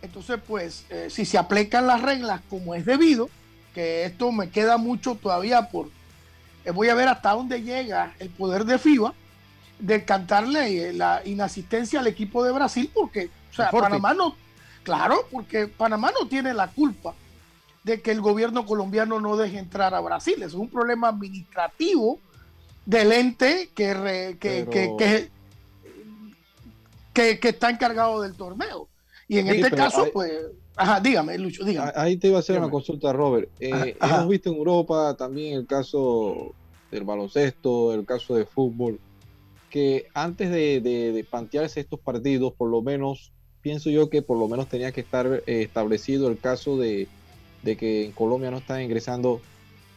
[0.01, 3.29] entonces, pues, eh, si se aplican las reglas como es debido,
[3.73, 5.89] que esto me queda mucho todavía por,
[6.65, 9.13] eh, voy a ver hasta dónde llega el poder de FIBA
[9.79, 14.35] de cantarle eh, la inasistencia al equipo de Brasil, porque, o sea, Panamá no,
[14.83, 17.13] claro, porque Panamá no tiene la culpa
[17.83, 20.35] de que el gobierno colombiano no deje entrar a Brasil.
[20.35, 22.19] Eso es un problema administrativo
[22.85, 24.67] del ente que, que,
[27.13, 28.87] que, que, está encargado del torneo.
[29.31, 30.29] Y en este caso, pues,
[30.75, 31.93] ajá, dígame, Lucho, dígame.
[31.95, 33.49] Ahí te iba a hacer una consulta, Robert.
[33.61, 36.53] Eh, hemos visto en Europa también el caso
[36.91, 38.99] del baloncesto, el caso de fútbol,
[39.69, 44.49] que antes de, de, plantearse estos partidos, por lo menos, pienso yo que por lo
[44.49, 47.07] menos tenía que estar eh, establecido el caso de,
[47.63, 49.39] que en Colombia no están ingresando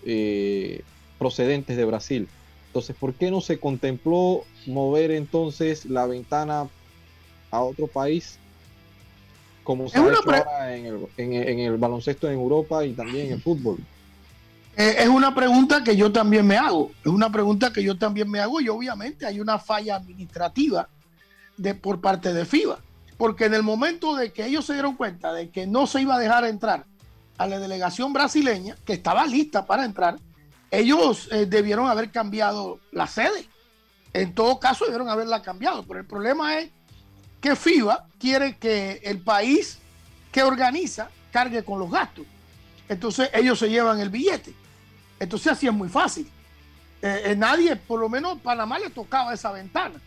[0.04, 0.82] eh,
[1.18, 2.28] procedentes de Brasil.
[2.68, 6.68] Entonces, ¿por qué no se contempló mover entonces la ventana
[7.50, 8.38] a otro país
[9.64, 13.78] como se ha hecho ahora en el, baloncesto en Europa y también en el fútbol?
[14.76, 16.90] Eh, es una pregunta que yo también me hago.
[17.04, 20.88] Es una pregunta que yo también me hago y obviamente hay una falla administrativa
[21.56, 22.78] de, por parte de FIBA.
[23.16, 26.16] Porque en el momento de que ellos se dieron cuenta de que no se iba
[26.16, 26.84] a dejar entrar
[27.38, 30.18] a la delegación brasileña, que estaba lista para entrar,
[30.70, 33.48] ellos eh, debieron haber cambiado la sede.
[34.12, 35.84] En todo caso, debieron haberla cambiado.
[35.86, 36.70] Pero el problema es
[37.44, 39.78] que FIBA quiere que el país
[40.32, 42.24] que organiza cargue con los gastos.
[42.88, 44.54] Entonces ellos se llevan el billete.
[45.20, 46.26] Entonces así es muy fácil.
[47.02, 50.00] Eh, eh, nadie, por lo menos Panamá le tocaba esa ventana.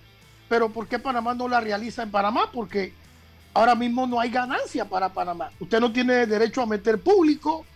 [0.50, 2.50] Pero ¿por qué Panamá no la realiza en Panamá?
[2.52, 2.92] Porque
[3.54, 5.52] ahora mismo no hay ganancia para Panamá.
[5.60, 7.68] Usted no tiene derecho a meter público.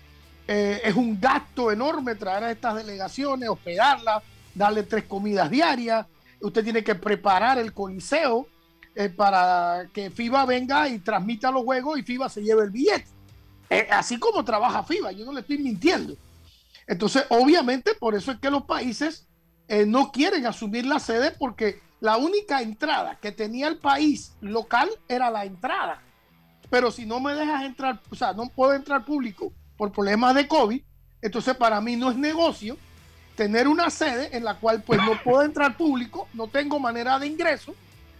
[0.47, 4.23] Eh, es un gasto enorme traer a estas delegaciones, hospedarlas,
[4.55, 6.07] darle tres comidas diarias.
[6.39, 8.47] Usted tiene que preparar el coliseo
[8.95, 13.07] eh, para que FIBA venga y transmita los juegos y FIBA se lleve el billete.
[13.69, 16.15] Eh, así como trabaja FIBA, yo no le estoy mintiendo.
[16.87, 19.27] Entonces, obviamente, por eso es que los países
[19.69, 24.89] eh, no quieren asumir la sede porque la única entrada que tenía el país local
[25.07, 26.01] era la entrada.
[26.69, 30.49] Pero si no me dejas entrar, o sea, no puedo entrar público por problemas de
[30.49, 30.81] COVID,
[31.21, 32.77] entonces para mí no es negocio
[33.37, 37.27] tener una sede en la cual pues no puedo entrar público, no tengo manera de
[37.27, 37.73] ingreso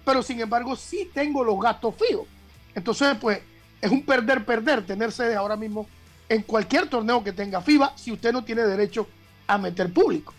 [0.04, 2.28] pero sin embargo sí tengo los gastos fijos.
[2.76, 3.42] Entonces, pues
[3.82, 5.88] es un perder-perder tener sede ahora mismo
[6.30, 9.08] en cualquier torneo que tenga FIBA si usted no tiene derecho
[9.48, 10.34] a meter público.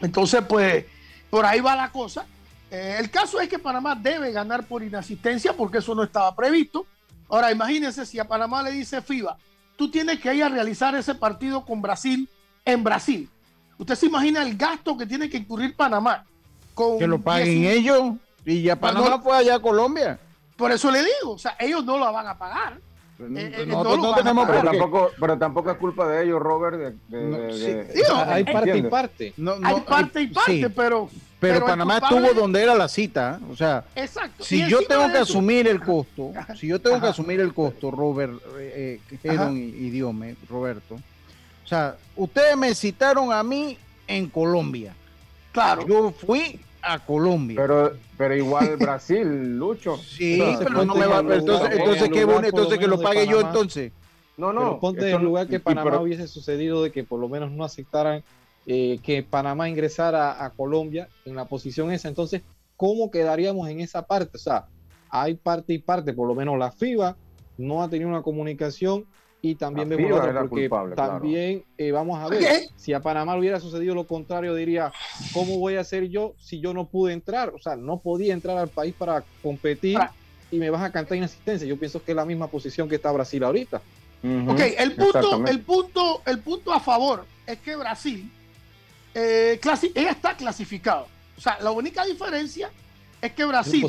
[0.00, 0.84] Entonces, pues
[1.30, 2.26] por ahí va la cosa.
[2.70, 6.86] Eh, el caso es que Panamá debe ganar por inasistencia porque eso no estaba previsto.
[7.28, 9.36] Ahora, imagínense si a Panamá le dice FIBA,
[9.76, 12.28] tú tienes que ir a realizar ese partido con Brasil
[12.64, 13.28] en Brasil.
[13.78, 16.24] Usted se imagina el gasto que tiene que incurrir Panamá.
[16.74, 18.14] Con que lo paguen ellos.
[18.48, 20.18] Y ya Panamá fue allá a Colombia.
[20.56, 22.80] Por eso le digo, o sea, ellos no la van a pagar.
[23.18, 24.14] pero,
[24.64, 26.96] tampoco, pero tampoco es culpa de ellos, Robert.
[28.26, 29.34] hay parte y parte.
[29.62, 31.10] hay parte y parte, pero.
[31.38, 33.38] Pero, Panamá estuvo donde era la cita.
[33.52, 34.42] O sea, Exacto.
[34.42, 38.32] si yo tengo que asumir el costo, si yo tengo que asumir el costo, Robert,
[38.58, 40.94] eh, eh y, Diome, Roberto.
[40.94, 44.94] O sea, ustedes me citaron a mí en Colombia.
[45.52, 45.86] Claro.
[45.86, 47.56] Yo fui a Colombia.
[47.60, 49.22] Pero, pero igual Brasil,
[49.58, 49.96] Lucho.
[49.96, 51.20] Sí, pero no me va.
[51.20, 53.92] Entonces, entonces, qué bueno, entonces que lo pague yo entonces.
[54.36, 54.78] No, no.
[54.78, 58.22] ponte en el lugar que Panamá hubiese sucedido de que por lo menos no aceptaran
[58.66, 62.08] eh, que Panamá ingresara a Colombia en la posición esa.
[62.08, 62.42] Entonces,
[62.76, 64.36] ¿cómo quedaríamos en esa parte?
[64.36, 64.66] O sea,
[65.10, 67.16] hay parte y parte, por lo menos la FIBA
[67.56, 69.06] no ha tenido una comunicación
[69.40, 71.12] y también vemos otra, porque culpable, claro.
[71.12, 72.66] también eh, vamos a ver, ¿Qué?
[72.76, 74.92] si a Panamá le hubiera sucedido lo contrario, diría,
[75.32, 77.50] ¿cómo voy a hacer yo si yo no pude entrar?
[77.50, 79.98] O sea, no podía entrar al país para competir
[80.50, 81.68] y me vas a cantar inasistencia.
[81.68, 83.80] Yo pienso que es la misma posición que está Brasil ahorita.
[84.48, 88.28] Ok, el punto, el punto, el punto a favor es que Brasil
[89.14, 91.06] eh, clasi- ella está clasificado.
[91.36, 92.70] O sea, la única diferencia
[93.22, 93.86] es que Brasil.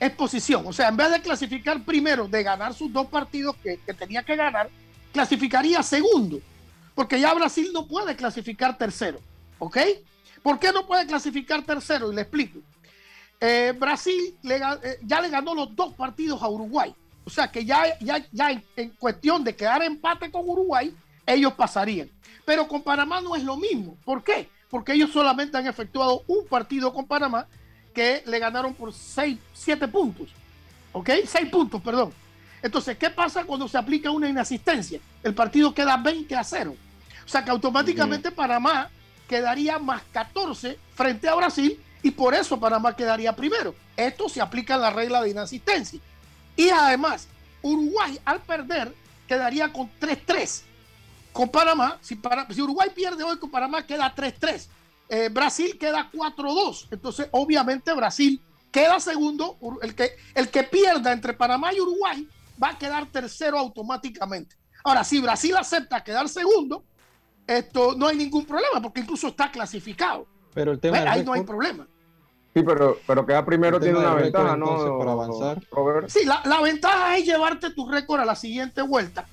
[0.00, 0.64] Es posición.
[0.66, 4.36] O sea, en vez de clasificar primero, de ganar sus dos partidos que, tenía que
[4.36, 4.70] ganar,
[5.12, 6.40] clasificaría segundo.
[6.94, 9.20] Porque ya Brasil no puede clasificar tercero.
[9.58, 9.78] ¿Ok?
[10.42, 12.12] ¿Por qué no puede clasificar tercero?
[12.12, 12.60] Y le explico.
[13.40, 16.94] Eh, Brasil le eh, ya le ganó los dos partidos a Uruguay.
[17.24, 17.84] O sea que ya,
[18.76, 20.94] en cuestión de quedar empate con Uruguay,
[21.26, 22.10] ellos pasarían.
[22.44, 23.98] Pero con Panamá no es lo mismo.
[24.04, 24.48] ¿Por qué?
[24.70, 27.46] Porque ellos solamente han efectuado un partido con Panamá
[27.94, 30.28] que le ganaron por 6, 7 puntos.
[30.92, 31.10] ¿Ok?
[31.26, 32.12] 6 puntos, perdón.
[32.62, 35.00] Entonces, ¿qué pasa cuando se aplica una inasistencia?
[35.22, 36.74] El partido queda 20 a 0.
[37.24, 38.88] O sea que automáticamente Panamá
[39.28, 43.74] quedaría más 14 frente a Brasil y por eso Panamá quedaría primero.
[43.96, 46.00] Esto se aplica en la regla de inasistencia.
[46.56, 47.28] Y además,
[47.62, 48.92] Uruguay al perder
[49.28, 50.62] quedaría con 3-3
[51.32, 51.98] con Panamá.
[52.00, 54.68] Si, para- si Uruguay pierde hoy con Panamá, queda 3-3.
[55.08, 56.88] Eh, Brasil queda 4-2.
[56.90, 59.56] Entonces, obviamente, Brasil queda segundo.
[59.82, 62.28] El que, el que pierda entre Panamá y Uruguay
[62.62, 64.56] va a quedar tercero automáticamente.
[64.84, 66.84] Ahora, si Brasil acepta quedar segundo,
[67.46, 70.26] esto no hay ningún problema, porque incluso está clasificado.
[70.54, 71.86] Pero el tema del Ahí no hay problema.
[72.54, 74.98] Sí, pero, pero queda primero tiene una récord, ventaja, ¿no?
[74.98, 75.62] para avanzar.
[75.70, 76.08] Robert.
[76.08, 79.26] Sí, la, la ventaja es llevarte tu récord a la siguiente vuelta.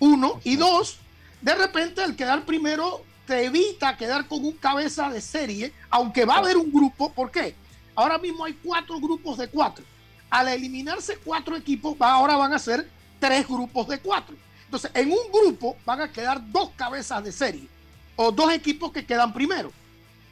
[0.00, 0.40] Uno.
[0.44, 0.98] Y dos,
[1.40, 6.36] de repente el quedar primero te evita quedar con un cabeza de serie, aunque va
[6.36, 7.12] a haber un grupo.
[7.12, 7.54] ¿Por qué?
[7.94, 9.84] Ahora mismo hay cuatro grupos de cuatro.
[10.30, 14.34] Al eliminarse cuatro equipos, ahora van a ser tres grupos de cuatro.
[14.64, 17.68] Entonces, en un grupo van a quedar dos cabezas de serie
[18.16, 19.70] o dos equipos que quedan primero.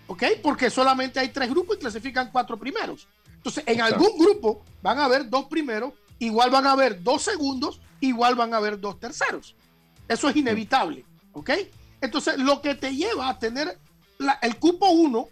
[0.07, 0.25] ¿Ok?
[0.43, 3.07] Porque solamente hay tres grupos y clasifican cuatro primeros.
[3.37, 3.95] Entonces, en Exacto.
[3.95, 8.53] algún grupo van a haber dos primeros, igual van a haber dos segundos, igual van
[8.53, 9.55] a haber dos terceros.
[10.09, 11.05] Eso es inevitable.
[11.33, 11.51] ¿Ok?
[12.01, 13.79] Entonces, lo que te lleva a tener
[14.19, 15.29] la- el cupo 1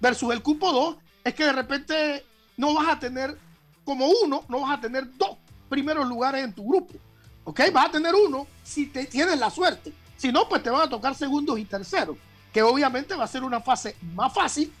[0.00, 2.24] versus el cupo 2 es que de repente
[2.56, 3.36] no vas a tener
[3.84, 5.36] como uno, no vas a tener dos
[5.68, 6.94] primeros lugares en tu grupo.
[7.44, 7.60] ¿Ok?
[7.72, 9.92] Vas a tener uno si te tienes la suerte.
[10.16, 12.16] Si no, pues te van a tocar segundos y terceros,
[12.52, 14.72] que obviamente va a ser una fase más fácil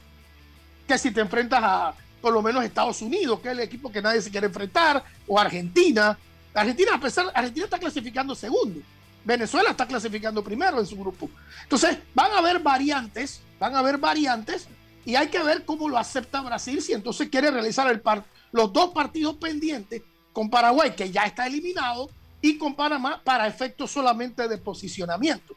[0.86, 4.00] que si te enfrentas a por lo menos Estados Unidos, que es el equipo que
[4.00, 6.16] nadie se quiere enfrentar, o Argentina.
[6.54, 8.80] Argentina, a pesar, Argentina está clasificando segundo.
[9.24, 11.28] Venezuela está clasificando primero en su grupo.
[11.62, 14.66] Entonces, van a haber variantes, van a haber variantes,
[15.04, 18.72] y hay que ver cómo lo acepta Brasil, si entonces quiere realizar el par- los
[18.72, 22.08] dos partidos pendientes con Paraguay, que ya está eliminado,
[22.40, 25.54] y con Panamá para efectos solamente de posicionamiento.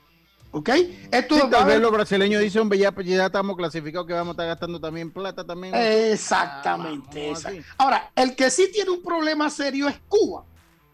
[0.51, 0.69] ¿Ok?
[1.11, 4.47] Esto Sí, vez los brasileños dicen, ya, pues, ya estamos clasificados que vamos a estar
[4.47, 5.73] gastando también plata también.
[5.75, 7.31] Exactamente.
[7.31, 10.43] exact- Ahora, el que sí tiene un problema serio es Cuba,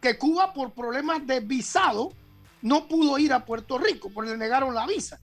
[0.02, 2.12] que Cuba por problemas de visado
[2.62, 5.20] no pudo ir a Puerto Rico, porque le negaron la visa.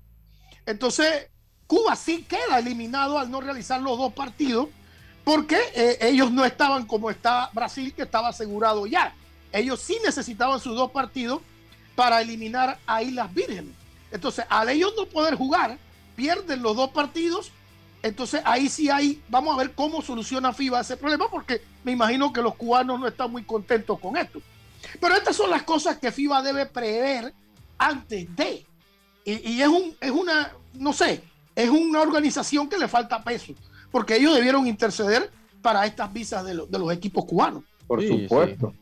[0.67, 1.29] Entonces,
[1.67, 4.69] Cuba sí queda eliminado al no realizar los dos partidos,
[5.25, 9.15] porque eh, ellos no estaban como está Brasil, que estaba asegurado ya.
[9.53, 11.43] Ellos sí necesitaban sus dos partidos
[11.95, 13.75] para eliminar a Islas Vírgenes.
[14.11, 15.79] Entonces, al ellos no poder jugar,
[16.17, 17.53] pierden los dos partidos.
[18.03, 22.33] Entonces, ahí sí hay, vamos a ver cómo soluciona FIBA ese problema, porque me imagino
[22.33, 24.41] que los cubanos no están muy contentos con esto.
[25.01, 27.33] Pero estas son las cosas que FIBA debe prever
[27.79, 28.65] antes de.
[29.25, 31.23] Y, y es, un, es una, no sé,
[31.55, 33.53] es una organización que le falta peso,
[33.91, 37.65] porque ellos debieron interceder para estas visas de, lo- de los equipos cubanos.
[37.87, 38.73] Por Sí, supuesto.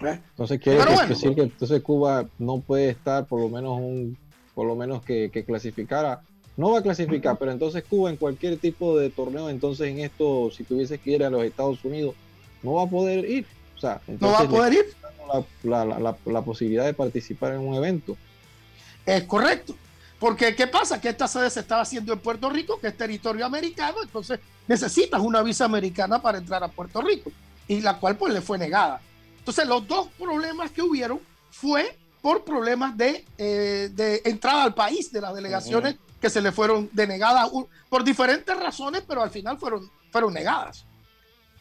[0.00, 1.06] Entonces quiere bueno.
[1.08, 4.16] decir que entonces Cuba no puede estar por lo menos un,
[4.54, 6.22] por lo menos que, que clasificara.
[6.56, 10.50] No va a clasificar, pero entonces Cuba en cualquier tipo de torneo, entonces en esto,
[10.50, 12.14] si tuviese que ir a los Estados Unidos,
[12.62, 13.46] no va a poder ir.
[13.76, 14.84] O sea, No va a poder ir.
[15.62, 18.16] La, la- la- la posibilidad de participar en un evento.
[19.06, 19.74] Es correcto.
[20.18, 21.00] Porque, ¿qué pasa?
[21.00, 25.20] Que esta sede se estaba haciendo en Puerto Rico, que es territorio americano, entonces necesitas
[25.20, 27.30] una visa americana para entrar a Puerto Rico,
[27.66, 29.00] y la cual pues le fue negada.
[29.38, 31.18] Entonces, los dos problemas que hubieron
[31.50, 36.52] fue por problemas de, eh, de entrada al país de las delegaciones que se le
[36.52, 37.48] fueron denegadas
[37.88, 40.84] por diferentes razones, pero al final fueron, fueron negadas.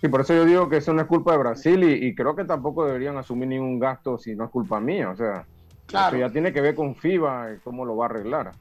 [0.02, 2.36] Y por eso yo digo que eso no es culpa de Brasil y, y creo
[2.36, 5.10] que tampoco deberían asumir ningún gasto si no es culpa mía.
[5.10, 5.46] O sea,
[5.86, 6.18] Claro.
[6.18, 8.52] eso ya tiene que ver con FIBA y cómo lo va a arreglar.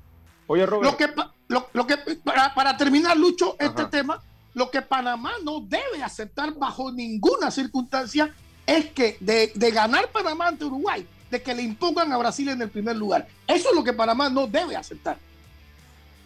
[0.47, 0.91] Oye, Robert.
[0.91, 4.18] Lo que, pa- lo, lo que, para, para terminar, Lucho, este tema,
[4.55, 8.34] lo que Panamá no debe aceptar bajo ninguna circunstancia
[8.66, 12.62] es que de, de ganar Panamá ante Uruguay, de que le impongan a Brasil en
[12.62, 13.28] el primer lugar.
[13.47, 15.18] Eso es lo que Panamá no debe aceptar.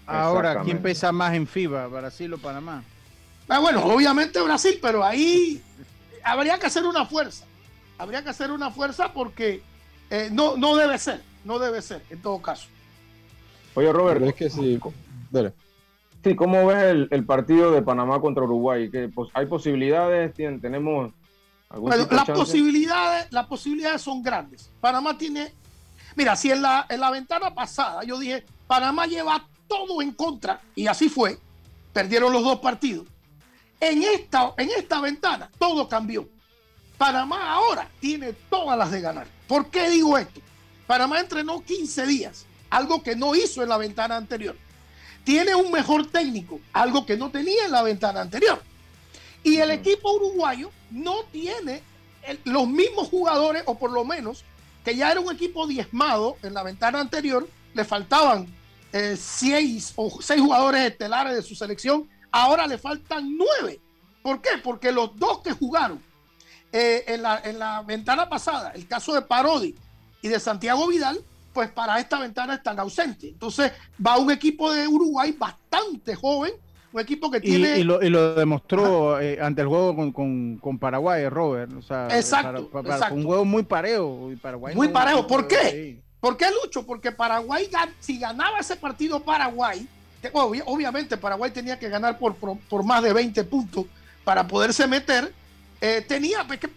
[0.07, 2.83] Ahora, ¿quién pesa más en FIBA, Brasil o Panamá?
[3.55, 5.61] Ah, bueno, obviamente Brasil, pero ahí
[6.25, 7.45] habría que hacer una fuerza.
[7.99, 9.61] Habría que hacer una fuerza porque
[10.09, 12.69] eh, no, no debe ser, no debe ser, en todo caso.
[13.75, 14.81] Oye, Robert, es que sí.
[15.31, 15.53] Dale.
[16.25, 18.91] Sí, ¿cómo ves el, el partido de Panamá contra Uruguay?
[18.91, 20.33] ¿Qué, pos- ¿Hay posibilidades?
[20.35, 21.13] ¿Tien- ¿Tenemos
[21.69, 22.41] algún Bueno, tipo de las chance?
[22.41, 24.71] posibilidades, las posibilidades son grandes.
[24.81, 25.53] Panamá tiene,
[26.17, 30.59] mira, si en la, en la ventana pasada yo dije, Panamá lleva todo en contra,
[30.75, 31.39] y así fue,
[31.93, 33.07] perdieron los dos partidos.
[33.83, 36.29] En esta, en esta ventana todo cambió.
[36.97, 39.27] Panamá ahora tiene todas las de ganar.
[39.49, 40.41] ¿Por qué digo esto?
[40.87, 44.57] Panamá entrenó 15 días, algo que no hizo en la ventana anterior.
[45.25, 48.63] Tiene un mejor técnico, algo que no tenía en la ventana anterior.
[49.43, 51.83] Y el equipo uruguayo no tiene
[52.23, 54.45] el- los mismos jugadores, o por lo menos,
[54.85, 58.47] que ya era un equipo diezmado en la ventana anterior, le faltaban
[58.93, 63.81] eh, seis o seis jugadores estelares de su selección, ahora le faltan nueve.
[64.23, 64.51] ¿Por qué?
[64.63, 66.03] Porque los dos que jugaron
[66.73, 69.75] eh, en, la, en la ventana pasada, el caso de Parodi
[70.23, 71.21] y de Santiago Vidal,
[71.53, 73.31] pues para esta ventana están ausentes.
[73.31, 73.73] Entonces
[74.05, 76.53] va un equipo de Uruguay bastante joven,
[76.93, 77.79] un equipo que tiene...
[77.79, 81.73] y lo, y lo demostró eh, ante el juego con, con, con Paraguay, Robert.
[81.77, 83.15] O sea, Exacto, para- para- exacto.
[83.15, 84.31] Fue un juego muy parejo.
[84.33, 85.27] y Paraguay Muy no- parejo.
[85.27, 85.71] ¿Por qué?
[85.71, 86.03] sí.
[86.21, 86.87] ¿Por qué, Lucho?
[86.87, 87.69] Porque Paraguay,
[87.99, 89.87] si ganaba ese partido Paraguay,
[90.33, 93.87] obviamente Paraguay tenía que ganar por, por, más de 20 puntos
[94.25, 95.33] para poderse meter,
[95.81, 96.71] eh, tenía, pues, que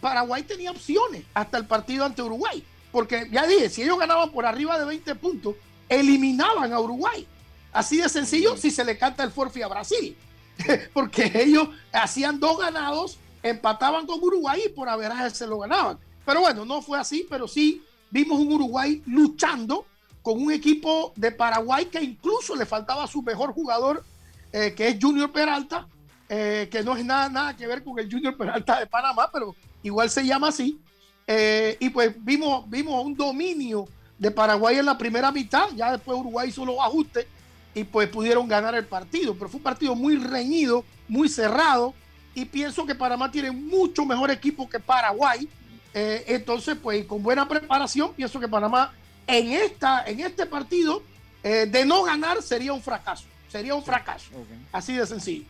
[0.00, 2.64] Paraguay tenía opciones hasta el partido ante Uruguay.
[2.90, 5.54] Porque ya dije, si ellos ganaban por arriba de 20 puntos,
[5.88, 7.26] eliminaban a Uruguay.
[7.72, 10.16] Así de sencillo si se le canta el forfeit a Brasil.
[10.92, 15.98] Porque ellos hacían dos ganados, empataban con Uruguay y por averaje se lo ganaban.
[16.24, 19.86] Pero bueno, no fue así, pero sí vimos un Uruguay luchando
[20.22, 24.04] con un equipo de Paraguay que incluso le faltaba a su mejor jugador,
[24.52, 25.86] eh, que es Junior Peralta,
[26.28, 29.54] eh, que no es nada, nada que ver con el Junior Peralta de Panamá, pero
[29.82, 30.78] igual se llama así.
[31.26, 33.86] Eh, y pues vimos, vimos un dominio
[34.18, 37.26] de Paraguay en la primera mitad, ya después Uruguay hizo los ajustes
[37.74, 41.94] y pues pudieron ganar el partido, pero fue un partido muy reñido, muy cerrado
[42.34, 45.48] y pienso que Panamá tiene mucho mejor equipo que Paraguay,
[45.94, 48.92] entonces pues con buena preparación pienso que Panamá
[49.28, 51.02] en, esta, en este partido
[51.42, 54.30] eh, de no ganar sería un fracaso, sería un fracaso,
[54.72, 55.44] así de sencillo.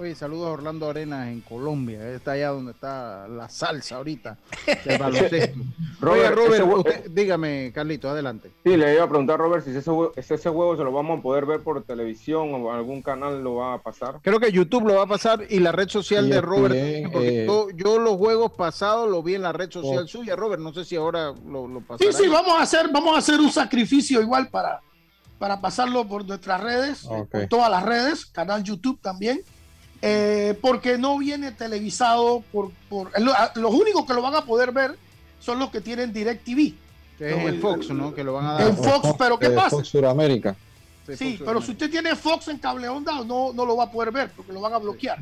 [0.00, 2.00] Oye, saludos a Orlando Arenas en Colombia.
[2.08, 4.38] Él Está allá donde está la salsa ahorita.
[4.84, 5.58] del baloncesto.
[6.02, 8.52] Oye, Robert, Robert, usted- dígame, Carlito, adelante.
[8.64, 10.92] Sí, le iba a preguntar a Robert si ese, jue- si ese juego se lo
[10.92, 14.20] vamos a poder ver por televisión o algún canal lo va a pasar.
[14.22, 16.76] Creo que YouTube lo va a pasar y la red social de Robert.
[17.12, 20.06] porque eh, yo, yo los juegos pasados lo vi en la red social Oh.
[20.06, 20.62] suya, Robert.
[20.62, 22.12] No sé si ahora lo, lo Sí, pasará.
[22.12, 24.80] sí, vamos a hacer, vamos a hacer un sacrificio igual para,
[25.40, 29.40] para pasarlo por nuestras redes, eh, por todas las redes, canal YouTube también,
[30.02, 34.44] eh, porque no viene televisado por, por lo- a- los únicos que lo van a
[34.44, 34.96] poder ver
[35.40, 36.74] son los que tienen DirecTV.
[37.18, 38.14] Que es Fox, ¿no?
[38.14, 38.68] Que lo van a dar.
[38.68, 39.70] En Fox, pero ¿qué Eh, pasa?
[39.70, 40.54] Fox Suramérica.
[41.16, 44.12] Sí, pero si usted tiene Fox en cable onda, no, no lo va a poder
[44.12, 45.18] ver porque lo van a bloquear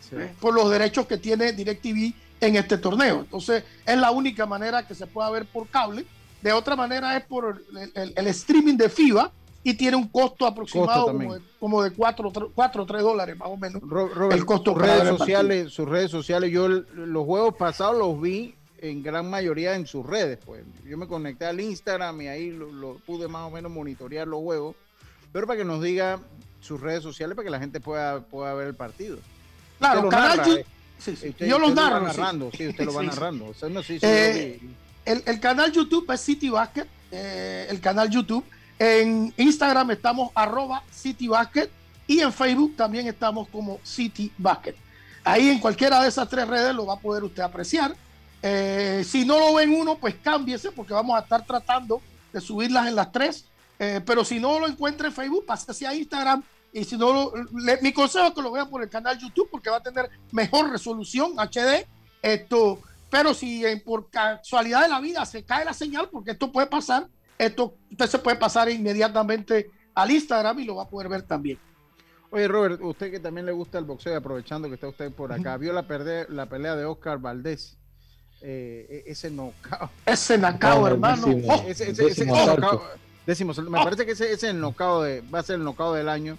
[0.00, 0.16] Sí.
[0.16, 3.20] eh, por los derechos que tiene DirecTV en este torneo.
[3.20, 6.04] Entonces, es la única manera que se pueda ver por cable.
[6.42, 9.32] De otra manera es por el, el- el streaming de FIBA
[9.64, 13.56] y tiene un costo aproximado como de, como de 4 o 3 dólares más o
[13.56, 13.80] menos.
[13.82, 18.54] Robert, el costo sus redes sociales, sus redes sociales, yo los juegos pasados los vi
[18.78, 20.64] en gran mayoría en sus redes, pues.
[20.84, 24.40] Yo me conecté al Instagram y ahí lo, lo pude más o menos monitorear los
[24.40, 24.74] juegos,
[25.32, 26.18] pero para que nos diga
[26.60, 29.18] sus redes sociales para que la gente pueda, pueda ver el partido.
[29.78, 30.66] Claro, canal narra, Yu- eh.
[30.98, 31.28] sí, sí.
[31.28, 32.18] Usted- Yo lo usted va narro, sí.
[32.18, 33.46] narrando, sí, usted lo va narrando.
[33.46, 34.60] O sea, no, sí, sí, Eh,
[35.04, 38.44] el canal YouTube es City Basket, eh, el canal YouTube.
[38.86, 41.70] En Instagram estamos arroba City Basket
[42.08, 44.74] y en Facebook también estamos como City Basket.
[45.22, 47.94] Ahí en cualquiera de esas tres redes lo va a poder usted apreciar.
[48.42, 52.02] Eh, si no lo ven uno, pues cámbiese porque vamos a estar tratando
[52.32, 53.44] de subirlas en las tres.
[53.78, 56.42] Eh, pero si no lo encuentra en Facebook, pásese a Instagram.
[56.72, 57.32] Y si no, lo-
[57.82, 60.68] mi consejo es que lo vean por el canal YouTube porque va a tener mejor
[60.70, 61.86] resolución HD.
[62.20, 66.66] Esto, pero si por casualidad de la vida se cae la señal, porque esto puede
[66.66, 67.06] pasar,
[67.46, 71.58] esto usted se puede pasar inmediatamente al Instagram y lo va a poder ver también.
[72.30, 75.56] Oye, Robert, usted que también le gusta el boxeo, aprovechando que está usted por acá,
[75.58, 77.76] vio la, perde- la pelea de Oscar Valdés.
[78.40, 79.90] Eh, e- ese knockout.
[80.06, 81.26] Ese knockout, hermano.
[81.48, 82.82] Oh, ese, ese- ese knockout
[83.26, 83.84] Décimo, me Oh.
[83.84, 86.36] parece que ese, ese es el knockout de, va a ser el knockout del año.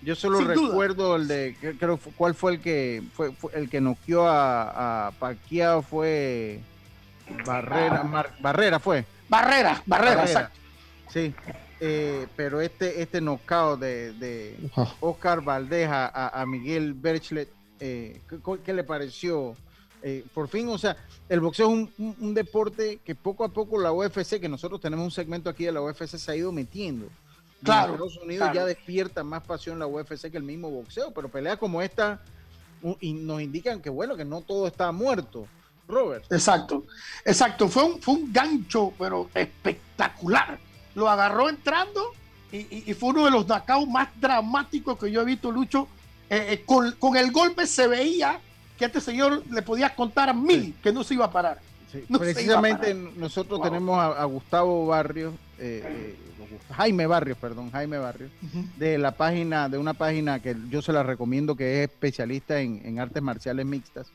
[0.00, 0.68] Yo solo Sin duda.
[0.68, 5.10] recuerdo el de, creo, cuál fue el que fue, fue el que noqueó a, a
[5.12, 6.60] Pacquiao fue
[7.46, 8.04] Barrera, Ah.
[8.04, 9.04] Mar- Barrera fue.
[9.32, 10.58] Barrera, Barrera, exacto.
[11.10, 11.34] Sí,
[11.80, 14.56] eh, pero este, este knockout de, de.
[15.00, 17.48] Oscar Valdez a, Miguel Berchlet,
[17.80, 19.56] eh, ¿qué, qué le pareció?
[20.02, 20.96] Eh, por fin, o sea,
[21.28, 24.80] el boxeo es un, un- un deporte que poco a poco la UFC, que nosotros
[24.80, 27.06] tenemos un segmento aquí de la UFC, se ha ido metiendo.
[27.62, 28.54] Claro, En Estados Unidos claro.
[28.54, 32.20] ya despierta más pasión la UFC que el mismo boxeo, pero peleas como esta
[33.00, 35.46] y nos indican que, bueno, que no todo está muerto.
[35.92, 36.24] Robert.
[36.32, 36.84] Exacto,
[37.24, 37.68] exacto.
[37.68, 40.58] Fue un, fue un gancho, pero espectacular.
[40.94, 42.02] Lo agarró entrando
[42.50, 45.88] y, y- y fue uno de los knockouts más dramáticos que yo he visto, Lucho.
[46.28, 48.38] Eh, eh, con, con el golpe se veía
[48.78, 51.60] que a este señor le podía contar mil que no se iba a parar.
[52.08, 53.12] No a Precisamente parar.
[53.16, 53.68] nosotros Wow.
[53.68, 56.16] tenemos a, a Gustavo Barrios, eh,
[56.74, 58.30] Jaime Barrios, perdón, Jaime Barrios,
[58.78, 62.80] de la página, de una página que yo se la recomiendo, que es especialista en,
[62.84, 64.06] en artes marciales mixtas,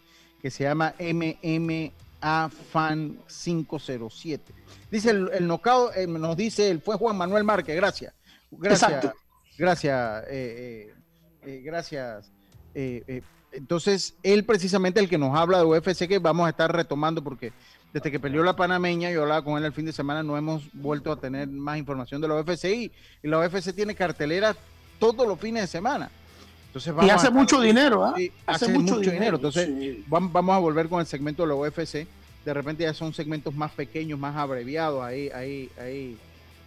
[0.41, 4.53] que se llama MMA Fan 507.
[4.91, 8.13] Dice el, el knockout, eh, nos dice, el fue Juan Manuel Márquez, gracias.
[8.51, 9.13] Gracias, Exacto.
[9.57, 10.93] gracias, eh, eh,
[11.43, 12.31] eh, gracias.
[12.73, 13.21] eh, eh,
[13.51, 17.53] entonces, él precisamente el que nos habla de UFC, que vamos a estar retomando porque
[17.93, 20.63] desde que peleó la panameña, yo hablaba con él el fin de semana, no hemos
[20.73, 22.91] vuelto a tener más información de la UFC y,
[23.23, 24.55] y la UFC tiene cartelera
[24.99, 26.11] todos los fines de semana.
[26.77, 28.13] Entonces Y hace a- mucho dinero, ¿ah?
[28.15, 29.35] Sí, Hace hace, mucho mucho, dinero, dinero.
[29.37, 30.03] Entonces, sí.
[30.07, 32.07] vamos a volver con el segmento de la UFC.
[32.45, 35.03] De repente ya son segmentos más pequeños, más abreviados.
[35.03, 36.17] Ahí, ahí, ahí,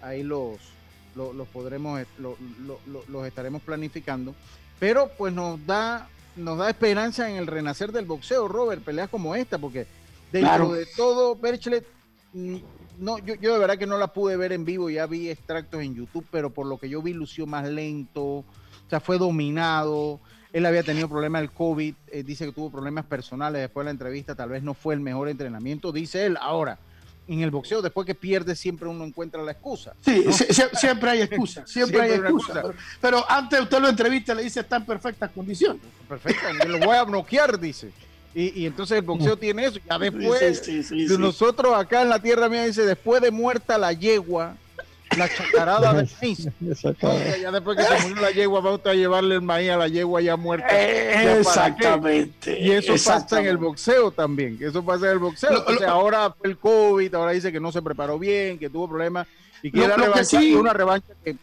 [0.02, 0.58] ahí los,
[1.14, 2.36] los, los podremos, lo-
[2.66, 4.34] lo- lo- los estaremos planificando.
[4.78, 9.34] Pero pues nos da, nos da esperanza en el renacer del boxeo, Robert, peleas como
[9.34, 9.86] esta, porque
[10.32, 10.72] dentro Claro.
[10.72, 11.86] de todo, Berchlet,
[12.32, 12.56] mm,
[12.98, 15.80] no, yo, yo de verdad que no la pude ver en vivo, ya vi extractos
[15.82, 18.44] en YouTube, pero por lo que yo vi lució más lento,
[18.91, 20.18] o sea, fue dominado.
[20.53, 23.91] Él había tenido problemas del COVID, eh, dice que tuvo problemas personales después de la
[23.93, 26.36] entrevista, tal vez no fue el mejor entrenamiento, dice él.
[26.41, 26.76] Ahora,
[27.28, 29.95] en el boxeo, después que pierde, siempre uno encuentra la excusa.
[30.01, 30.24] Sí,
[30.72, 32.53] siempre hay excusa, siempre, hay excusa.
[32.55, 35.80] Pero, pero antes usted lo entrevista le dice está en perfectas condiciones.
[36.09, 37.93] Perfecto, yo lo voy a bloquear, dice.
[38.34, 39.78] Y, y entonces el boxeo tiene eso.
[39.88, 41.20] Ya después, Sí, sí, sí, de sí.
[41.20, 44.57] nosotros acá en la tierra mía, dice, después de muerta la yegua,
[45.16, 46.48] la chacarada de maíz.
[47.02, 49.76] Oiga, ya después que se murió la yegua, va usted a llevarle el maíz a
[49.76, 50.68] la yegua ya muerta.
[50.70, 54.58] Eh, exactamente, Y eso pasa en el boxeo también.
[54.61, 55.50] Eso pasa en el boxeo.
[55.50, 58.70] Lo- Entonces, lo- ahora fue el COVID, ahora dice que no se preparó bien, que
[58.70, 59.26] tuvo problemas
[59.62, 61.36] y que revancha, sí- una revancha que,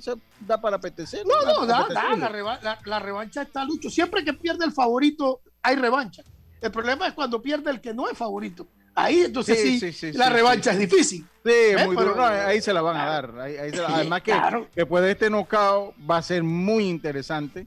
[0.00, 1.24] se da para apetecer.
[1.26, 2.18] No, no, da, da, apetecible.
[2.18, 3.88] la, reva- la- la revancha está lucho.
[3.88, 6.22] Siempre que pierde el favorito, hay revancha.
[6.60, 8.66] El problema es cuando pierde el que no es favorito.
[8.98, 11.20] Ahí entonces sí, Sí, sí, sí, la revancha es difícil.
[11.44, 11.76] Sí, ¿Eh?
[11.86, 12.16] muy Pero- duro.
[12.16, 13.38] No, ahí se la van a dar.
[13.40, 14.66] Ahí- ahí se la- Sí, además que claro.
[14.74, 17.66] después de este knockout va a ser muy interesante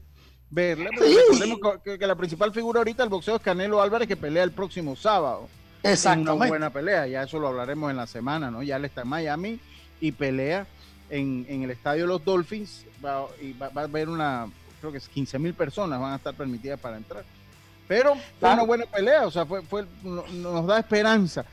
[0.50, 0.90] verla.
[0.92, 4.50] recordemos que, que la principal figura ahorita del boxeo es Canelo Álvarez que pelea el
[4.50, 5.48] próximo sábado.
[5.84, 6.32] En Exactamente.
[6.32, 7.06] Una buena pelea.
[7.06, 8.62] Ya eso lo hablaremos en la semana, ¿no?
[8.64, 9.60] Ya él está en Miami
[10.00, 10.66] y pelea
[11.08, 12.84] en, en el estadio los Dolphins.
[13.04, 14.46] Va, y va, va a haber una,
[14.80, 17.24] creo que es 15 mil personas van a estar permitidas para entrar.
[17.90, 18.54] Pero fue Claro.
[18.54, 21.44] una buena pelea, o sea, fue, fue, no- nos da esperanza.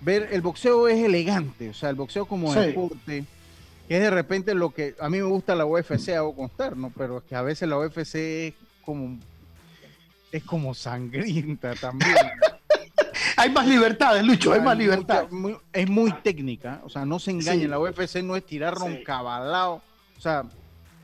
[0.00, 2.60] Ver, el boxeo es elegante, o sea, el boxeo como Sí.
[2.60, 3.24] deporte,
[3.88, 6.92] que es de repente lo que a mí me gusta la UFC, hago constar, ¿no?
[6.96, 8.14] Pero es que a veces la UFC
[8.48, 8.54] es
[8.84, 9.18] como,
[10.30, 12.14] es como sangrienta también.
[13.36, 15.24] Hay más libertades, Lucho, hay más libertad.
[15.72, 17.66] es muy técnica, o sea, no se engañen, Sí.
[17.66, 18.74] la UFC no es tirar
[19.04, 19.82] cabalado,
[20.16, 20.44] o sea,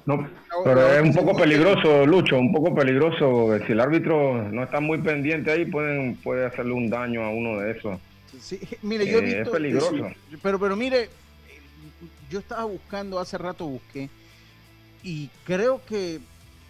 [0.08, 0.26] No,
[0.64, 3.58] pero es un poco peligroso, Lucho, un poco peligroso.
[3.66, 7.60] Si el árbitro no está muy pendiente ahí, pueden, puede hacerle un daño a uno
[7.60, 8.00] de esos.
[8.40, 9.50] Sí, mire, yo he Eh, es visto.
[9.52, 10.08] peligroso.
[10.30, 11.10] sí, pero, pero mire,
[12.30, 14.08] yo estaba buscando, hace rato busqué,
[15.02, 16.20] y creo que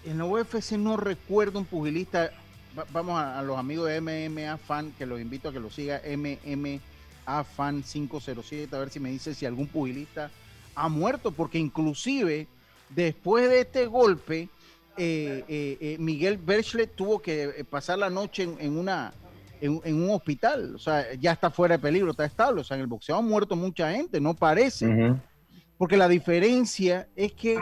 [0.05, 2.32] en la UFC no recuerdo un pugilista.
[2.76, 5.70] va- vamos a, a los amigos de MMA Fan, que los invito a que lo
[5.70, 10.32] siga, MMA Fan 507, a ver si me dice si algún pugilista
[10.74, 12.49] ha muerto, porque inclusive
[12.91, 14.49] después de este golpe,
[14.97, 19.12] eh, eh, eh, Miguel Berchlet tuvo que pasar la noche en, en una
[19.61, 22.76] en, en un hospital, o sea, ya está fuera de peligro, está estable, o sea,
[22.76, 24.86] en el boxeo ha muerto mucha gente, no parece,
[25.76, 27.59] porque la diferencia es que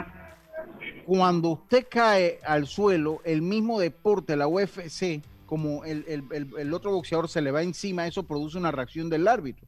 [1.05, 6.73] cuando usted cae al suelo, el mismo deporte, la UFC, como el, el- el- el
[6.73, 9.65] otro boxeador se le va encima, eso produce una reacción del árbitro.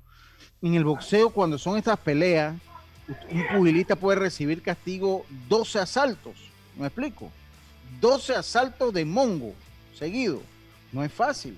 [0.62, 2.56] En el boxeo, cuando son estas peleas,
[3.32, 6.36] un pugilista puede recibir castigo 12 asaltos,
[6.78, 7.32] ¿me explico?
[8.00, 9.54] 12 asaltos de mongo
[9.98, 10.42] seguido,
[10.92, 11.58] no es fácil.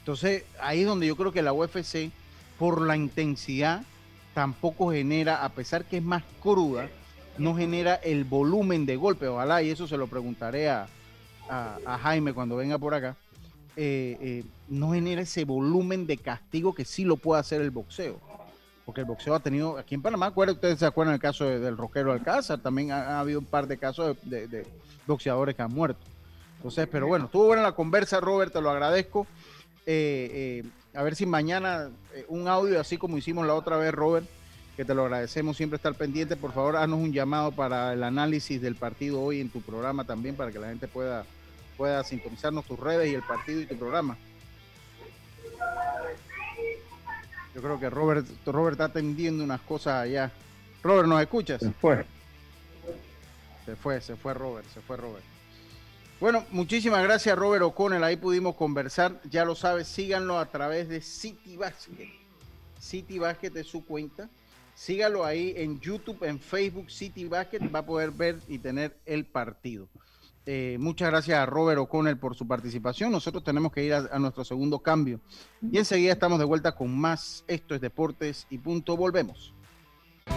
[0.00, 2.10] Entonces, ahí es donde yo creo que la UFC,
[2.58, 3.82] por la intensidad,
[4.34, 6.88] tampoco genera, a pesar que es más cruda,
[7.38, 9.28] no genera el volumen de golpe.
[9.28, 10.88] Ojalá, y eso se lo preguntaré a,
[12.02, 13.16] Jaime cuando venga por acá,
[13.76, 18.20] eh, eh, no genera ese volumen de castigo que sí lo puede hacer el boxeo.
[18.84, 21.76] Porque el boxeo ha tenido, aquí en Panamá, ustedes se acuerdan del caso de- del
[21.76, 24.66] rockero Alcázar, también ha, ha habido un par de casos de
[25.06, 26.00] boxeadores que han muerto.
[26.56, 29.26] Entonces, pero bueno, estuvo buena la conversa, Robert, te lo agradezco.
[29.86, 33.92] Eh, eh, a ver si mañana eh, un audio así como hicimos la otra vez,
[33.92, 34.26] Robert,
[34.76, 36.36] que te lo agradecemos siempre estar pendiente.
[36.36, 40.36] Por favor, haznos un llamado para el análisis del partido hoy en tu programa también,
[40.36, 41.24] para que la gente pueda,
[41.78, 44.18] pueda sintonizarnos tus redes y el partido y tu programa.
[47.54, 50.30] Yo creo que Robert, Robert está atendiendo unas cosas allá.
[50.82, 51.60] Robert, ¿nos escuchas?
[51.60, 52.04] Se fue.
[53.66, 55.24] Se fue, se fue Robert, se fue Robert.
[56.20, 61.00] Bueno, muchísimas gracias Robert O'Connell, ahí pudimos conversar, ya lo sabes, síganlo a través de
[61.00, 62.08] City Basket.
[62.78, 64.28] City Basket es su cuenta.
[64.74, 69.26] Sígalo ahí en YouTube, en Facebook, City Basket, va a poder ver y tener el
[69.26, 69.88] partido.
[70.46, 73.12] Eh, muchas gracias a Robert O'Connell por su participación.
[73.12, 75.20] Nosotros tenemos que ir a, a nuestro segundo cambio.
[75.62, 77.44] Y enseguida estamos de vuelta con más.
[77.46, 78.96] Esto es Deportes y punto.
[78.96, 79.54] Volvemos.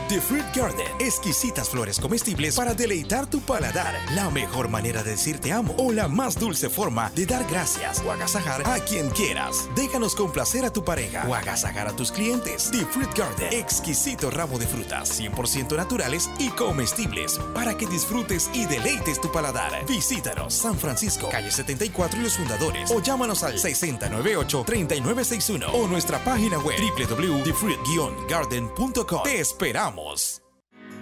[0.10, 3.96] The Fruit Garden, exquisitas flores comestibles para deleitar tu paladar.
[4.14, 8.04] La mejor manera de decir te amo o la más dulce forma de dar gracias
[8.06, 9.70] o agasajar a quien quieras.
[9.76, 12.70] Déjanos complacer a tu pareja o agasajar a tus clientes.
[12.72, 18.66] The Fruit Garden, exquisito ramo de frutas 100% naturales y comestibles para que disfrutes y
[18.66, 19.86] deleites tu paladar.
[19.88, 26.60] Visítanos San Francisco, calle 74 y los fundadores o llámanos al 6098-3961 o nuestra página
[26.60, 29.24] web www.thefruit-garden.com.
[29.24, 29.83] Te esperamos.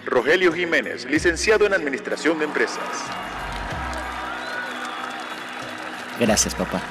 [0.05, 2.79] Rogelio Jiménez, licenciado en Administración de Empresas.
[6.19, 6.81] Gracias, papá,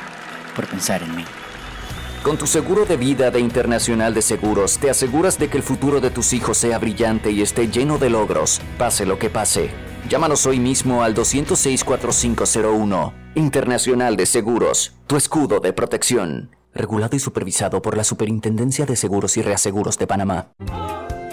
[0.54, 1.24] por pensar en mí.
[2.22, 6.00] Con tu seguro de vida de Internacional de Seguros, te aseguras de que el futuro
[6.00, 9.70] de tus hijos sea brillante y esté lleno de logros, pase lo que pase.
[10.08, 13.14] Llámanos hoy mismo al 206-4501.
[13.36, 16.56] Internacional de Seguros, tu escudo de protección.
[16.74, 20.52] Regulado y supervisado por la Superintendencia de Seguros y Reaseguros de Panamá.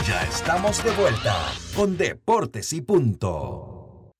[0.00, 1.36] Ya estamos de vuelta
[1.76, 4.12] con Deportes y Punto.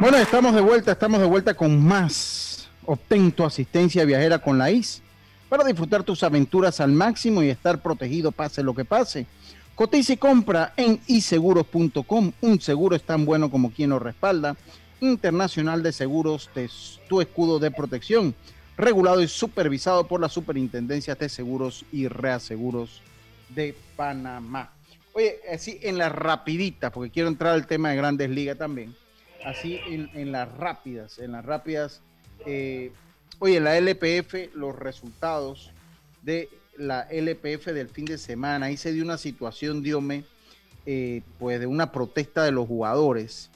[0.00, 2.68] Bueno, estamos de vuelta, estamos de vuelta con más.
[2.86, 5.02] Obtén tu asistencia viajera con la IS
[5.48, 9.26] para disfrutar tus aventuras al máximo y estar protegido pase lo que pase.
[9.74, 12.32] Cotiza y compra en iseguros.com.
[12.42, 14.56] Un seguro es tan bueno como quien lo respalda.
[15.00, 16.70] Internacional de Seguros, de
[17.08, 18.36] tu escudo de protección.
[18.76, 23.02] Regulado y supervisado por la Superintendencia de Seguros y Reaseguros
[23.50, 24.72] de Panamá.
[25.12, 28.94] Oye, así en la rapidita, porque quiero entrar al tema de grandes ligas también.
[29.44, 32.00] Así en, en las rápidas, en las rápidas.
[32.46, 32.90] eh,
[33.38, 35.70] oye, la LPF, los resultados
[36.22, 38.66] de la LPF del fin de semana.
[38.66, 40.24] Ahí se dio una situación, Diome,
[40.86, 43.50] eh, pues de una protesta de los jugadores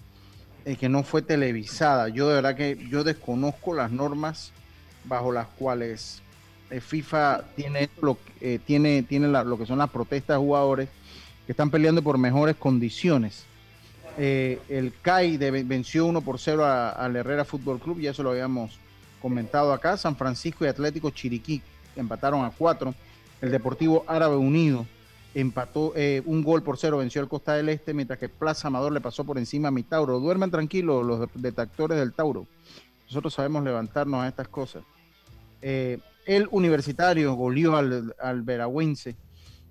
[0.65, 2.09] eh, que no fue televisada.
[2.09, 4.53] Yo de verdad que yo desconozco las normas
[5.05, 6.21] bajo las cuales
[6.71, 9.05] eh, FIFA tiene, lo, eh, tiene,
[9.45, 10.89] lo que son las protestas de jugadores
[11.47, 13.45] que están peleando por mejores condiciones.
[14.19, 18.31] Eh, el CAI venció 1 por 0 a- al Herrera Fútbol Club, ya eso lo
[18.31, 18.79] habíamos
[19.23, 19.97] comentado acá.
[19.97, 21.63] San Francisco y Atlético Chiriquí
[21.97, 22.95] empataron a 4.
[23.41, 24.85] El Deportivo Árabe Unido
[25.35, 25.93] empató
[26.25, 29.23] un gol por cero, venció al Costa del Este, mientras que Plaza Amador le pasó
[29.25, 30.19] por encima a mi Tauro.
[30.19, 32.47] Duerman tranquilos los detractores del Tauro.
[33.09, 34.83] Nosotros sabemos levantarnos a estas cosas.
[35.63, 39.17] Eh, el Universitario goleó al, al Veragüense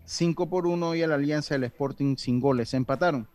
[0.05, 2.69] 5 por 1 y a la Alianza del Sporting sin goles.
[2.69, 3.27] Se empataron.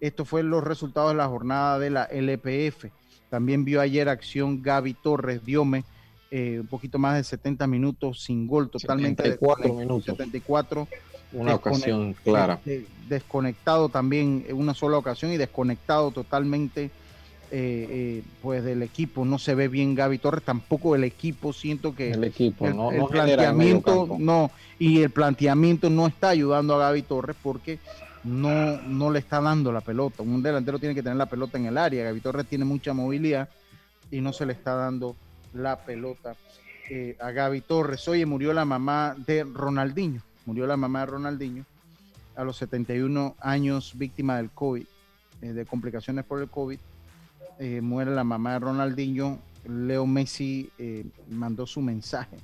[0.00, 2.86] Estos fueron los resultados de la jornada de la LPF.
[3.30, 5.84] También vio ayer acción Gaby Torres, Diome,
[6.30, 10.04] eh, un poquito más de 70 minutos sin gol, totalmente 74 desconect- minutos.
[10.04, 10.88] 74.
[11.32, 12.60] Una ocasión clara.
[12.66, 16.90] eh, desconectado también en una sola ocasión y desconectado totalmente
[17.50, 19.24] eh, eh, pues del equipo.
[19.24, 21.52] No se ve bien Gaby Torres, tampoco el equipo.
[21.52, 26.74] Siento que El equipo, el, no- el planteamiento no y el planteamiento no está ayudando
[26.74, 27.78] a Gaby Torres porque
[28.24, 30.22] no, no le está dando la pelota.
[30.22, 32.04] Un delantero tiene que tener la pelota en el área.
[32.04, 33.48] Gaby Torres tiene mucha movilidad
[34.10, 35.14] y no se le está dando
[35.52, 36.34] la pelota.
[36.90, 38.06] eh, a Gaby Torres.
[38.08, 40.20] Oye, murió la mamá de Ronaldinho.
[40.46, 41.64] Murió la mamá de Ronaldinho
[42.36, 44.84] a los 71 años, víctima del COVID,
[45.40, 46.78] eh, de complicaciones por el COVID.
[47.58, 49.38] Eh, muere la mamá de Ronaldinho.
[49.66, 52.36] Leo Messi eh, mandó su mensaje.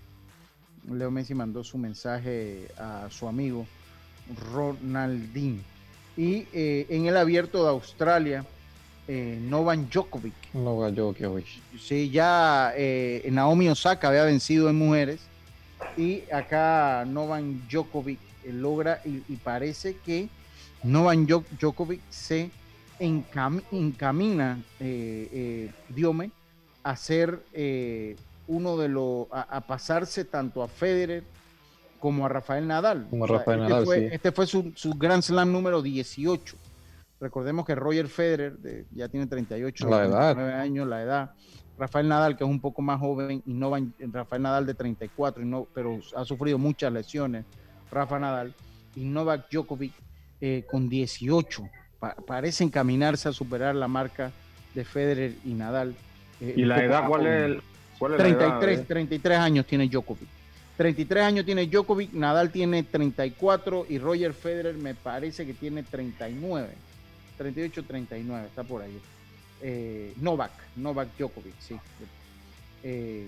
[0.91, 3.67] Leo Messi mandó su mensaje a su amigo
[4.53, 5.63] Ronaldinho.
[6.17, 8.45] Y eh, en el abierto de Australia,
[9.09, 10.35] eh, Novan Djokovic.
[10.55, 11.47] Novak Djokovic.
[11.79, 15.21] Sí, ya eh, Naomi Osaka había vencido en mujeres
[15.97, 18.19] y acá Novan Djokovic
[18.53, 20.29] logra y, y parece que
[20.83, 22.51] Novan Djo- Djokovic se
[23.01, 26.31] encam- encamina, eh, eh, Diome,
[26.83, 31.25] a ser eh, uno de los, a, a pasarse tanto a Federer
[31.99, 33.07] como a Rafael Nadal.
[33.11, 34.09] Como a Rafael este Nadal, fue, sí.
[34.13, 36.57] Este fue su, su Grand Slam número 18.
[37.21, 40.35] Recordemos que Roger Federer de- ya tiene 38 La edad.
[40.35, 41.31] 39 años, la edad.
[41.79, 45.43] Rafael Nadal, que es un poco más joven, y no van- Rafael Nadal de 34,
[45.43, 47.45] y no, pero ha sufrido muchas lesiones.
[47.91, 48.55] Rafa Nadal
[48.95, 49.93] y Novak Djokovic
[50.41, 51.63] eh, con 18.
[52.01, 54.33] Pa- parece encaminarse a superar la marca
[54.75, 55.95] de Federer y Nadal.
[56.41, 57.45] eh, ¿Y la edad cuál es?
[57.45, 57.63] el-
[57.99, 58.85] cuál es la edad, 33, eh?
[58.89, 60.29] 33 años tiene Djokovic.
[60.79, 66.69] 33 años tiene Djokovic, Nadal tiene 34 y Roger Federer me parece que tiene 39.
[67.37, 68.99] 38, 39, está por ahí.
[69.61, 71.77] Eh, Novak, Novak Djokovic, sí.
[72.83, 73.27] Eh,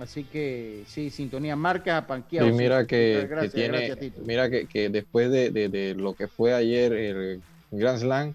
[0.00, 2.48] así que sí, sintonía marca Panqueado.
[2.48, 4.22] Y mira que, que Gracias, tiene, gracias, Tito.
[4.24, 8.34] mira que, que después de, de- de lo que fue ayer el Grand Slam,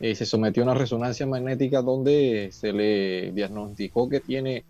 [0.00, 4.64] eh, se sometió a una resonancia magnética donde se le diagnosticó que tiene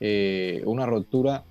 [0.00, 1.42] eh, una rotura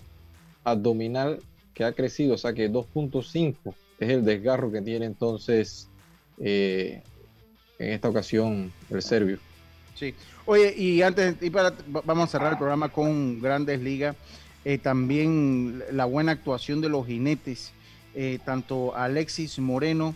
[0.64, 1.40] abdominal
[1.74, 5.88] que ha crecido, o sea que 2.5 es el desgarro que tiene entonces
[6.40, 7.02] eh,
[7.80, 9.40] en esta ocasión el serbio.
[9.96, 10.14] Sí.
[10.46, 14.16] Oye, y antes, y para, va- vamos a cerrar el programa con Grandes Ligas.
[14.82, 17.74] También la buena actuación de los jinetes,
[18.46, 20.16] tanto Alexis Moreno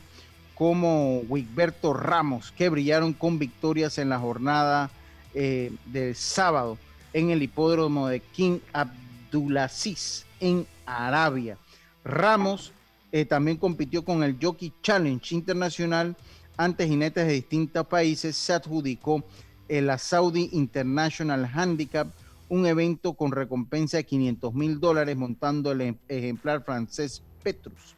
[0.57, 4.89] como Wigberto Ramos, que brillaron con victorias en la jornada
[5.33, 6.77] eh, del sábado
[7.13, 11.57] en el hipódromo de King Abdulaziz en Arabia.
[12.03, 12.71] Ramos
[13.11, 16.15] eh, también compitió con el Jockey Challenge Internacional
[16.57, 18.35] ante jinetes de distintos países.
[18.35, 19.23] Se adjudicó
[19.67, 22.07] el la Saudi International Handicap,
[22.49, 27.96] un evento con recompensa de 500 mil dólares montando el em- ejemplar francés Petrus,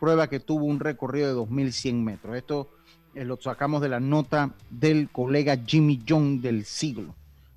[0.00, 2.36] prueba que tuvo un recorrido de 2.100 metros.
[2.36, 2.70] Esto
[3.14, 7.14] eh, lo sacamos de la nota del colega Jimmy John del siglo,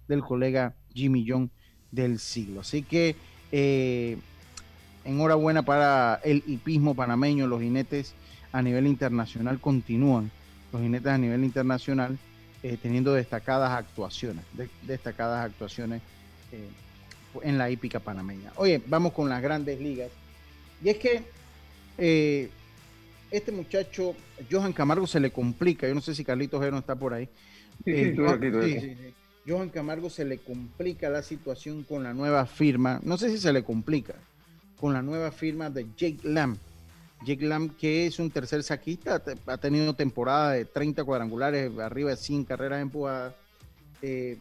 [0.07, 1.49] del colega Jimmy John
[1.91, 2.61] del siglo.
[2.61, 3.15] Así que
[3.51, 4.17] eh,
[5.05, 8.13] enhorabuena para el hipismo panameño, los jinetes
[8.51, 10.29] a nivel internacional continúan,
[10.71, 12.17] los jinetes a nivel internacional
[12.61, 16.01] eh, teniendo destacadas actuaciones, de- destacadas actuaciones
[17.41, 18.51] en la hípica panameña.
[18.57, 20.11] Oye, vamos con las grandes ligas.
[20.83, 21.23] Y es que
[21.97, 22.49] eh,
[23.31, 24.15] este muchacho,
[24.51, 25.87] Johan Camargo, se le complica.
[25.87, 27.27] Yo no sé si Carlitos Gero está por ahí.
[27.83, 28.87] Sí, Eh, Johan- aquí, estoy sí, aquí.
[28.87, 29.13] sí, sí.
[29.45, 32.99] Johan Camargo se le complica la situación con la nueva firma.
[33.03, 34.13] No sé si se le complica
[34.79, 36.57] con la nueva firma de Jake Lamb.
[37.25, 42.17] Jake Lamb, que es un tercer saquista, ha tenido temporada de 30 cuadrangulares, arriba de
[42.17, 43.33] 100 carreras empujadas.
[44.01, 44.37] Eh,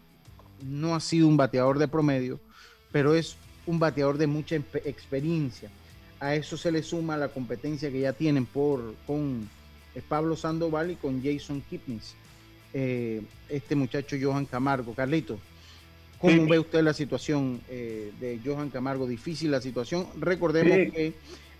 [0.65, 2.41] no ha sido un bateador de promedio,
[2.93, 3.37] pero es
[3.67, 5.71] un bateador de mucha experiencia.
[6.23, 9.49] A eso se le suma la competencia que ya tienen por, con
[9.97, 12.15] eh, Pablo Sandoval y con Jason Kipnis.
[12.73, 14.95] Eh, este muchacho Johan Camargo.
[14.95, 15.41] Carlito,
[16.21, 16.49] ¿cómo Sí.
[16.49, 19.09] ve usted la situación eh, de Johan Camargo?
[19.09, 20.07] Difícil la situación.
[20.21, 20.91] Recordemos Sí.
[20.93, 21.15] que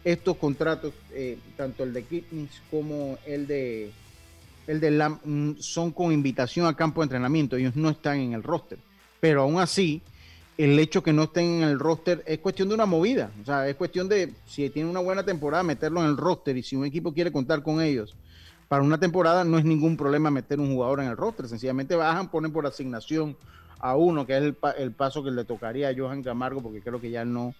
[0.05, 3.91] estos contratos, eh, tanto el de Kipnis como el de
[4.69, 7.57] el de Lam, mm, son con invitación a campo de entrenamiento.
[7.57, 8.79] Ellos no están en el roster.
[9.19, 10.03] Pero aún así,
[10.65, 13.31] el hecho que no estén en el roster es cuestión de una movida.
[13.41, 16.57] O sea, es cuestión de, si tienen una buena temporada, meterlo en el roster.
[16.57, 18.15] Y si un equipo quiere contar con ellos
[18.69, 21.49] para una temporada, no es ningún problema meter un jugador en el roster.
[21.49, 23.37] Sencillamente bajan, ponen por asignación
[23.81, 26.81] a uno, que es el, pa- el paso que le tocaría a Johan Camargo, porque
[26.81, 27.55] creo que ya no,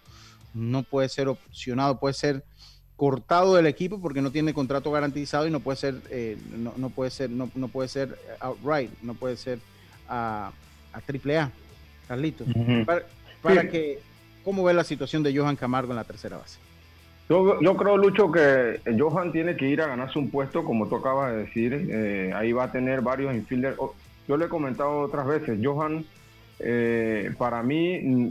[0.53, 2.45] no puede ser opcionado, puede ser
[2.95, 6.89] cortado del equipo porque no tiene contrato garantizado y no puede ser, eh, no, no
[6.89, 9.59] puede ser, no, no puede ser outright, no puede ser
[10.07, 10.53] a
[11.05, 11.51] triple A.
[12.07, 12.47] Carlitos,
[12.85, 13.03] para,
[13.41, 13.67] para Sí.
[13.69, 13.99] que,
[14.43, 16.59] ¿cómo ve la situación de Johan Camargo en la tercera base?
[17.29, 20.97] Yo, yo creo, Lucho, que Johan tiene que ir a ganarse un puesto, como tú
[20.97, 21.87] acabas de decir.
[21.89, 23.77] eh, ahí va a tener varios infielders.
[24.27, 26.05] Yo le he comentado otras veces, Johan,
[26.59, 28.29] eh, para mí, mm,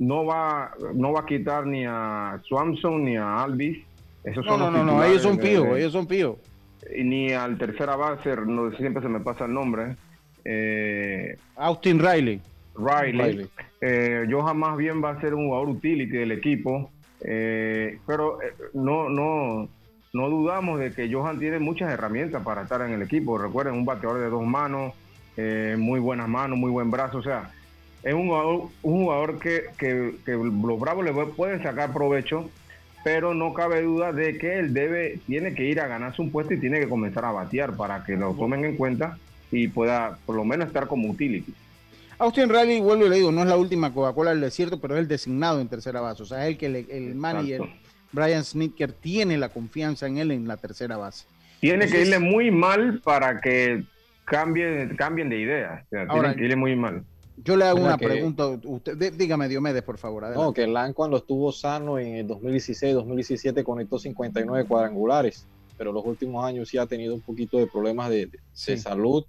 [0.00, 3.78] no va, no va a quitar ni a Swanson ni a Alvis.
[4.24, 5.42] Esos No, son no, no, ellos son de-
[5.78, 6.08] ellos son
[6.94, 9.96] y ni al tercera base, no, siempre se me pasa el nombre.
[10.44, 12.40] eh, Austin Riley.
[12.76, 13.12] Riley.
[13.32, 13.48] Riley.
[13.80, 18.52] Eh, Johan más bien va a ser un jugador utility del equipo, eh, pero eh,
[18.74, 19.68] no, no,
[20.12, 23.38] no dudamos de que Johan tiene muchas herramientas para estar en el equipo.
[23.38, 24.92] Recuerden, un bateador de dos manos,
[25.36, 27.18] eh, muy buenas manos, muy buen brazo.
[27.18, 27.50] O sea,
[28.02, 32.50] es un jugador, un jugador que, que- que los Bravos le pueden sacar provecho,
[33.02, 36.54] pero no cabe duda de que él debe, tiene que ir a ganarse un puesto
[36.54, 39.18] y tiene que comenzar a batear para que lo tomen en cuenta
[39.50, 41.52] y pueda por lo menos estar como utility.
[42.18, 45.00] Austin Riley, vuelvo y le digo, no es la última Coca-Cola del desierto, pero es
[45.00, 46.22] el designado en tercera base.
[46.22, 47.62] O sea, es el que le- el manager,
[48.12, 51.26] Brian Snitker, tiene la confianza en él en la tercera base.
[51.60, 53.84] Tiene que Entonces, irle muy mal para que
[54.24, 55.82] cambie, cambien de idea.
[55.86, 57.04] O sea, Ahora, tiene que irle muy mal.
[57.42, 58.46] Yo le hago ¿Verdad una que- pregunta.
[58.62, 60.24] Usted, dí- dígame, Diomedes, por favor.
[60.24, 60.44] adelante.
[60.46, 65.46] No, que Lan cuando estuvo sano en el 2016-2017 conectó 59 cuadrangulares,
[65.76, 69.24] pero los últimos años sí ha tenido un poquito de problemas de, de- de salud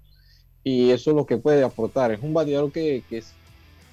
[0.66, 2.10] y eso es lo que puede aportar.
[2.10, 3.22] Es un bateador que, que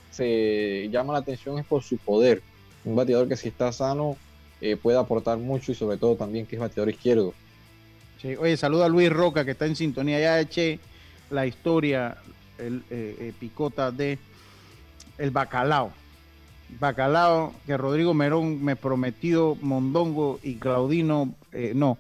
[0.10, 2.42] se llama la atención es por su poder.
[2.84, 4.18] Un bateador que si está sano
[4.60, 7.36] eh, puede aportar mucho y sobre todo también que es bateador izquierdo.
[8.20, 10.20] Sí, Oye, saluda a Luis Roca, que está en sintonía.
[10.20, 10.80] Ya eché
[11.30, 12.18] la historia,
[12.58, 14.18] el eh, eh, picota de
[15.20, 15.92] el bacalao.
[16.80, 22.00] Bacalao, que Rodrigo Merón me prometió Mondongo y Claudino, eh, no.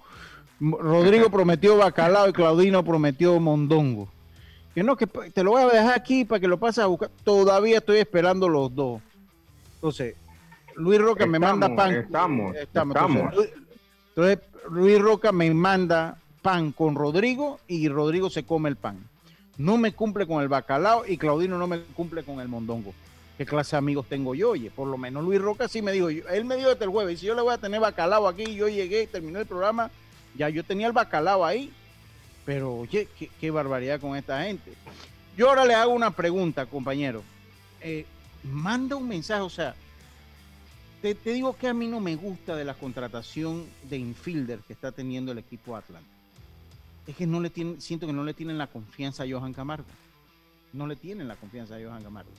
[0.59, 4.09] Rodrigo prometió bacalao y Claudino prometió Mondongo.
[4.73, 7.09] Que no, que te lo voy a dejar aquí para que lo pases a buscar.
[7.23, 9.01] Todavía estoy esperando los dos.
[9.75, 10.15] Entonces,
[10.75, 11.93] Luis Roca me manda pan.
[11.93, 12.95] estamos, Estamos.
[12.95, 13.21] estamos.
[13.21, 13.63] Entonces, Lu-
[14.15, 14.39] entonces,
[14.71, 18.97] Luis Roca me manda pan con Rodrigo y Rodrigo se come el pan.
[19.57, 22.93] No me cumple con el bacalao y Claudino no me cumple con el mondongo.
[23.37, 24.51] ¿Qué clase de amigos tengo yo?
[24.51, 27.19] Oye, por lo menos Luis Roca sí me dijo, él me dijo desde el jueves,
[27.19, 29.91] si yo le voy a tener bacalao aquí, yo llegué, terminé el programa,
[30.35, 31.71] ya yo tenía el bacalao ahí,
[32.45, 33.07] pero oye,
[33.39, 34.73] qué, barbaridad con esta gente.
[35.37, 37.23] Yo ahora le hago una pregunta, compañero.
[37.81, 38.05] Eh,
[38.43, 39.75] manda un mensaje, o sea,
[41.01, 44.73] te, te digo que a mí no me gusta de la contratación de infielder que
[44.73, 46.07] está teniendo el equipo Atlanta.
[47.07, 49.87] Es que no le tienen, siento que no le tienen la confianza a Johan Camargo.
[50.71, 52.31] No le tienen la confianza a Johan Camargo.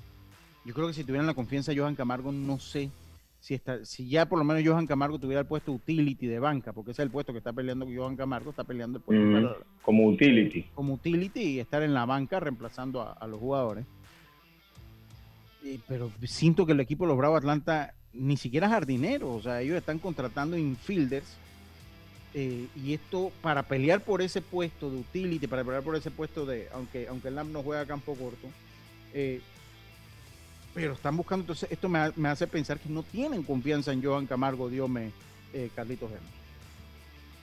[0.64, 2.90] Yo creo que si tuvieran la confianza a Johan Camargo, no sé
[3.44, 6.72] si está, si ya por lo menos Johan Camargo tuviera el puesto utility de banca,
[6.72, 9.32] porque ese es el puesto que está peleando Johan Camargo, está peleando el puesto Mm,
[9.34, 10.62] para- como utility.
[10.74, 13.84] como utility y estar en la banca reemplazando a, a los jugadores.
[15.62, 19.60] Y- pero siento que el equipo de los Bravos Atlanta ni siquiera jardineros, o sea,
[19.60, 21.36] ellos están contratando infielders
[22.32, 26.46] eh, y esto para pelear por ese puesto de utility, para pelear por ese puesto
[26.46, 28.48] de, aunque aunque el LAM no juega a campo corto,
[29.12, 29.42] eh,
[30.74, 34.26] pero están buscando, entonces esto me, me hace pensar que no tienen confianza en Johan
[34.26, 35.12] Camargo, Diome,
[35.52, 36.34] eh, Carlitos Hernández.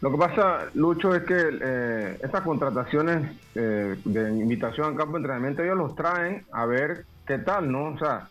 [0.01, 5.19] Lo que pasa, Lucho, es que eh, estas contrataciones eh, de invitación al campo de
[5.19, 7.93] entrenamiento, ellos los traen a ver qué tal, ¿no?
[7.93, 8.27] O sea,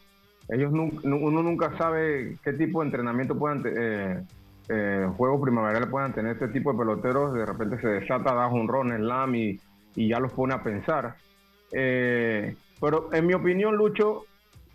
[0.49, 4.23] ellos nun- nu- uno nunca sabe qué tipo de entrenamiento puedan, te- eh,
[4.69, 7.35] eh, juegos primaverales puedan tener este tipo de peloteros.
[7.35, 9.61] De repente se desata, da un ron, slam y,
[9.95, 11.15] y ya los pone a pensar.
[11.71, 14.25] Pero en mi opinión, Lucho,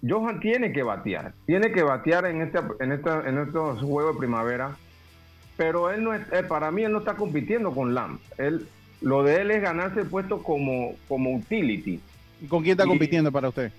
[0.07, 1.33] Johan tiene que batear.
[1.45, 4.75] Tiene que batear en, este, en, esta, en estos juegos de primavera
[5.57, 8.19] pero él no es, eh, para mí él no está compitiendo con Lam.
[8.37, 8.67] Él,
[8.99, 12.01] lo de él es ganarse el puesto como, como utility.
[12.41, 13.71] ¿Y con quién está Y- compitiendo para usted?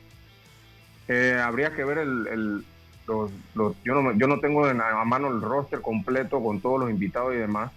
[1.06, 2.64] Eh, habría que ver el, el-
[3.06, 6.62] los, los- yo no yo no tengo en la- a mano el roster completo con
[6.62, 7.70] todos los invitados y demás,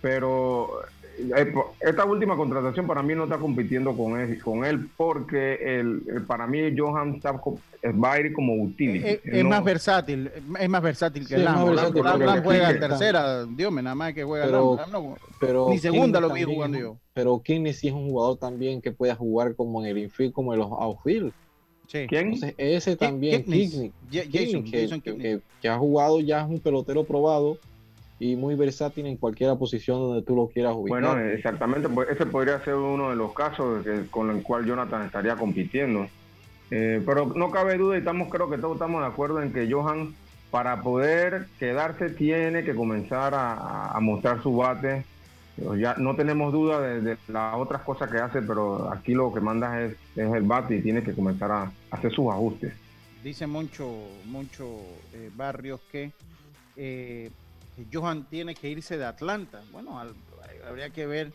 [0.00, 0.80] pero
[1.80, 6.22] esta última contratación para mí no está compitiendo con él, con él porque el, el-
[6.26, 7.40] para mí Johan está
[7.82, 9.06] eh, va a ir como utility.
[9.06, 11.74] Es, Él es no- más versátil, es más versátil que Sí, Lam.
[12.42, 14.90] juega en tercera, Dios me nada más que juega Pero- Lam.
[14.92, 17.00] Lam no- Pero ni segunda lo vi Kennedy jugando también- yo.
[17.12, 20.52] Pero Kennedy sí es un jugador también que puede jugar como en el infield, como
[20.52, 21.32] en los outfield.
[21.86, 22.06] Sí.
[22.08, 22.32] ¿Quién?
[22.32, 23.92] Entonces, ese también, que,
[25.02, 27.58] que- que ha jugado, ya es un pelotero probado
[28.18, 31.00] y muy versátil en cualquier posición donde tú lo quieras ubicar.
[31.00, 35.06] Bueno, exactamente, pues ese podría ser uno de los casos que- con el cual Jonathan
[35.06, 36.06] estaría compitiendo.
[36.70, 39.70] Eh, pero no cabe duda y estamos, creo que todos estamos de acuerdo en que
[39.70, 40.14] Johan,
[40.50, 45.04] para poder quedarse, tiene que comenzar a, a mostrar su bate.
[45.78, 49.40] Ya no tenemos duda de, de las otras cosas que hace, pero aquí lo que
[49.40, 52.72] manda es, es el bate y tiene que comenzar a, hacer sus ajustes.
[53.22, 53.88] Dice Moncho,
[54.26, 54.64] Moncho
[55.12, 56.12] eh, Barrios que,
[56.76, 57.30] eh,
[57.76, 59.60] que Johan tiene que irse de Atlanta.
[59.72, 60.14] Bueno, al-
[60.68, 61.32] habría que ver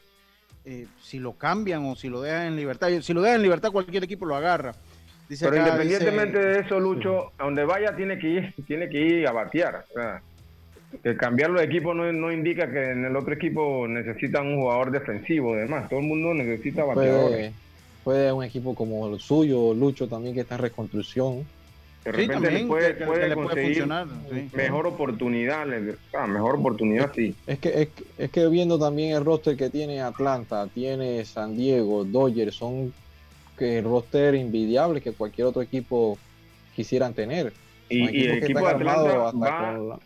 [0.66, 2.90] eh, si lo cambian o si lo dejan en libertad.
[3.02, 4.74] Si lo dejan en libertad, cualquier equipo lo agarra.
[5.28, 8.90] Dice Pero acá, independientemente dice- de eso, Lucho, a donde vaya tiene que ir, tiene
[8.90, 9.86] que ir a batear.
[9.90, 10.22] O sea,
[11.04, 14.90] que cambiarlo de equipo no, no indica que en el otro equipo necesitan un jugador
[14.92, 15.88] defensivo, además.
[15.88, 17.30] Todo el mundo necesita bateadores.
[17.30, 17.54] puede,
[18.04, 21.46] puede un equipo como el suyo, Lucho también que está en reconstrucción,
[22.06, 24.50] De Sí, repente también, le puede, que- que puede le puede funcionar, sí.
[24.54, 25.68] mejor oportunidad,
[26.18, 27.36] ah, mejor oportunidad sí.
[27.46, 32.06] Es que, es, es que viendo también el roster que tiene Atlanta, tiene San Diego,
[32.06, 32.94] Dodgers, son
[33.58, 36.18] que roster envidiables que cualquier otro equipo
[36.74, 37.52] quisieran tener.
[37.90, 40.00] Y, el equipo de Atlanta va, la-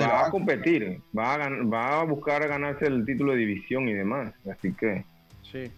[0.00, 4.32] va a competir, va a, va a buscar ganarse el título de división y demás.
[4.50, 5.04] Así que
[5.50, 5.70] Sí.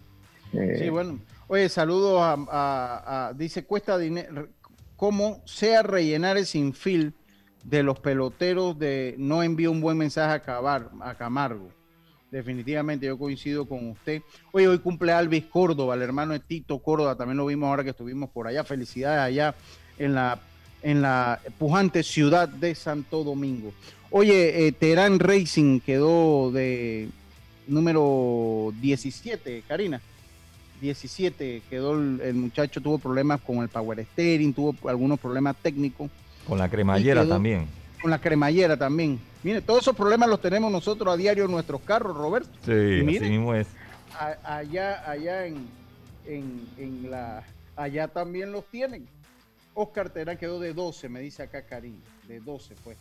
[0.53, 1.19] eh, Sí, bueno.
[1.47, 4.47] Oye, saludos a, a- a- dice, cuesta dinero,
[4.99, 7.13] ¿cómo sea rellenar el sinfil
[7.63, 11.69] de los peloteros de no envío un buen mensaje a, Cabar- a Camargo?
[12.29, 14.21] Definitivamente yo coincido con usted.
[14.51, 17.89] Oye, hoy cumple Alvis Córdoba, el hermano de Tito Córdoba, también lo vimos ahora que
[17.91, 18.63] estuvimos por allá.
[18.63, 19.55] Felicidades allá
[19.97, 20.39] en la,
[20.83, 23.73] en la pujante ciudad de Santo Domingo.
[24.11, 27.09] Oye, eh, Terán Racing quedó de
[27.67, 30.01] número 17, Karina.
[30.81, 36.09] 17 quedó el, el muchacho, tuvo problemas con el power steering, tuvo algunos problemas técnicos
[36.47, 37.67] Con la cremallera quedó- también.
[38.01, 39.19] con la cremallera también.
[39.43, 42.49] Mire, todos esos problemas los tenemos nosotros a diario en nuestros carros, Roberto.
[42.65, 42.71] Sí,
[43.05, 43.67] mire, así mismo es.
[44.19, 45.67] a- allá, allá en,
[46.25, 47.43] en, en la,
[47.75, 49.07] allá también los tienen.
[49.73, 51.95] Oscar Terán quedó de 12, me dice acá Karim,
[52.27, 52.95] de 12 fue,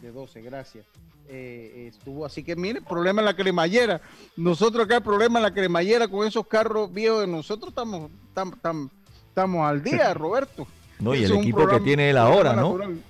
[0.00, 0.84] de 12, gracias.
[1.28, 4.00] Eh, estuvo así que mire, problema en la cremallera.
[4.36, 8.90] Nosotros acá problema en la cremallera con esos carros viejos de nosotros estamos, tam- tam-
[9.28, 10.66] estamos al día, Roberto.
[10.98, 12.76] No, y el equipo que tiene él ahora, ¿no?
[12.76, 13.00] natural.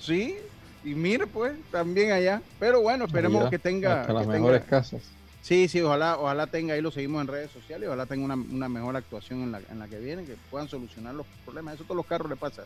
[0.00, 0.36] Sí,
[0.84, 2.40] y mire pues, también allá.
[2.58, 4.00] Pero bueno, esperemos Allá, que tenga...
[4.00, 5.02] hasta las que mejores tenga- casas.
[5.42, 8.68] Sí, sí, ojalá, ojalá tenga ahí, lo seguimos en redes sociales, ojalá tenga una, una
[8.68, 11.74] mejor actuación en la, en la que viene, que puedan solucionar los problemas.
[11.74, 12.64] Eso a todos los carros le pasa.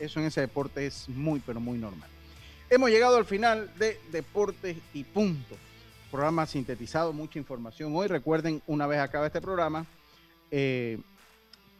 [0.00, 2.08] Eso en ese deporte es muy, pero muy normal.
[2.70, 5.56] Hemos llegado al final de Deportes y Punto.
[6.10, 7.92] Programa sintetizado, mucha información.
[7.94, 9.86] Hoy recuerden, una vez acaba este programa,
[10.50, 10.98] eh,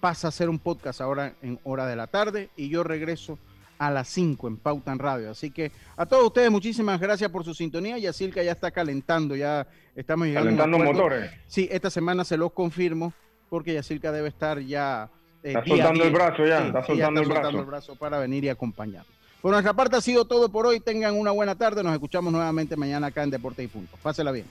[0.01, 3.39] pasa a ser un podcast ahora en hora de la tarde y yo regreso
[3.79, 5.31] a las 5 en Pauta en Radio.
[5.31, 7.97] Así que a todos ustedes muchísimas gracias por su sintonía.
[7.99, 10.51] Yacilca ya está calentando, ya estamos llegando.
[10.51, 11.31] Calentando motores.
[11.47, 13.13] Sí, esta semana se los confirmo
[13.49, 15.09] porque Yacilca debe estar ya...
[15.43, 17.65] eh, Está día soltando el brazo ya, está soltando el brazo.
[17.67, 19.05] brazo para venir y acompañar.
[19.41, 20.81] Por nuestra parte ha sido todo por hoy.
[20.81, 21.83] Tengan una buena tarde.
[21.83, 23.97] Nos escuchamos nuevamente mañana acá en Deportes y Punto.
[24.03, 24.47] Pásela bien.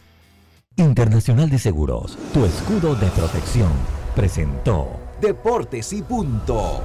[0.77, 3.71] Internacional de Seguros, tu escudo de protección,
[4.15, 4.87] presentó
[5.19, 6.83] Deportes y punto.